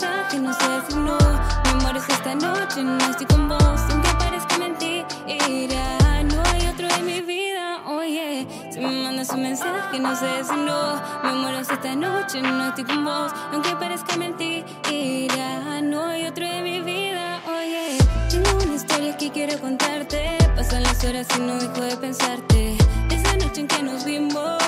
Mensaje, 0.00 0.38
no 0.38 0.52
sé 0.54 0.82
si 0.88 0.94
no. 0.96 1.18
Me 1.64 1.74
mueres 1.82 2.04
esta 2.08 2.34
noche, 2.34 2.82
no 2.82 2.98
estoy 3.10 3.26
con 3.26 3.48
vos. 3.48 3.80
Aunque 3.90 4.08
parezca 4.18 4.58
mentira, 4.58 6.22
no 6.24 6.42
hay 6.50 6.66
otro 6.68 6.88
en 6.96 7.04
mi 7.04 7.20
vida, 7.20 7.82
oye. 7.86 8.46
Si 8.72 8.80
me 8.80 9.02
mandas 9.02 9.28
un 9.30 9.42
mensaje, 9.42 9.98
no 9.98 10.16
sé 10.16 10.44
si 10.44 10.56
no. 10.56 11.00
Me 11.22 11.32
mueres 11.34 11.68
esta 11.70 11.94
noche, 11.94 12.40
no 12.40 12.68
estoy 12.68 12.84
con 12.84 13.04
vos. 13.04 13.32
Aunque 13.52 13.76
parezca 13.76 14.16
mentira, 14.16 15.82
no 15.82 16.06
hay 16.06 16.26
otro 16.26 16.46
en 16.46 16.64
mi 16.64 16.80
vida, 16.80 17.42
oye. 17.46 17.98
Tengo 18.30 18.64
una 18.64 18.74
historia 18.74 19.16
que 19.18 19.30
quiero 19.30 19.58
contarte. 19.60 20.38
Pasan 20.56 20.82
las 20.82 21.04
horas 21.04 21.26
y 21.36 21.40
no 21.40 21.54
dejo 21.56 21.80
de 21.82 21.96
pensarte. 21.98 22.76
Esa 23.10 23.36
noche 23.36 23.60
en 23.60 23.68
que 23.68 23.82
nos 23.82 24.04
vimos, 24.04 24.62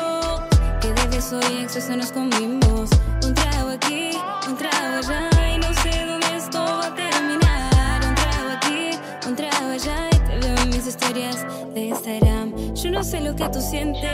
que 0.83 0.93
de 0.93 1.07
beso 1.07 1.41
exceso 1.41 1.97
nos 1.97 2.13
comimos. 2.13 2.91
Un 3.25 3.35
trago 3.35 3.71
aquí, 3.71 4.11
un 4.49 4.57
trago 4.57 4.97
allá, 4.99 5.55
y 5.55 5.59
no 5.59 5.73
sé 5.75 6.07
dónde 6.07 6.37
esto 6.37 6.59
va 6.59 6.87
a 6.87 6.95
terminar. 6.95 8.05
Un 8.07 8.15
trago 8.15 8.51
aquí, 8.57 8.91
un 9.27 9.37
trago 9.37 9.71
allá, 9.71 10.09
y 10.11 10.19
te 10.19 10.39
veo 10.39 10.57
en 10.57 10.69
mis 10.71 10.87
historias 10.87 11.47
de 11.75 11.81
Instagram. 11.87 12.75
Yo 12.75 12.91
no 12.91 13.05
sé 13.05 13.21
lo 13.21 13.35
que 13.37 13.49
tú 13.49 13.61
sientes, 13.61 14.11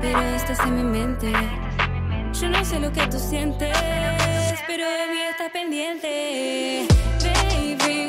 pero 0.00 0.20
estás 0.34 0.60
en 0.60 0.76
mi 0.76 0.82
mente. 0.82 1.32
Yo 2.40 2.48
no 2.48 2.64
sé 2.64 2.80
lo 2.80 2.90
que 2.90 3.06
tú 3.08 3.18
sientes, 3.18 3.76
pero 4.66 4.84
de 4.88 5.06
mí 5.10 5.20
estás 5.30 5.50
pendiente. 5.52 6.86
Baby, 7.22 8.08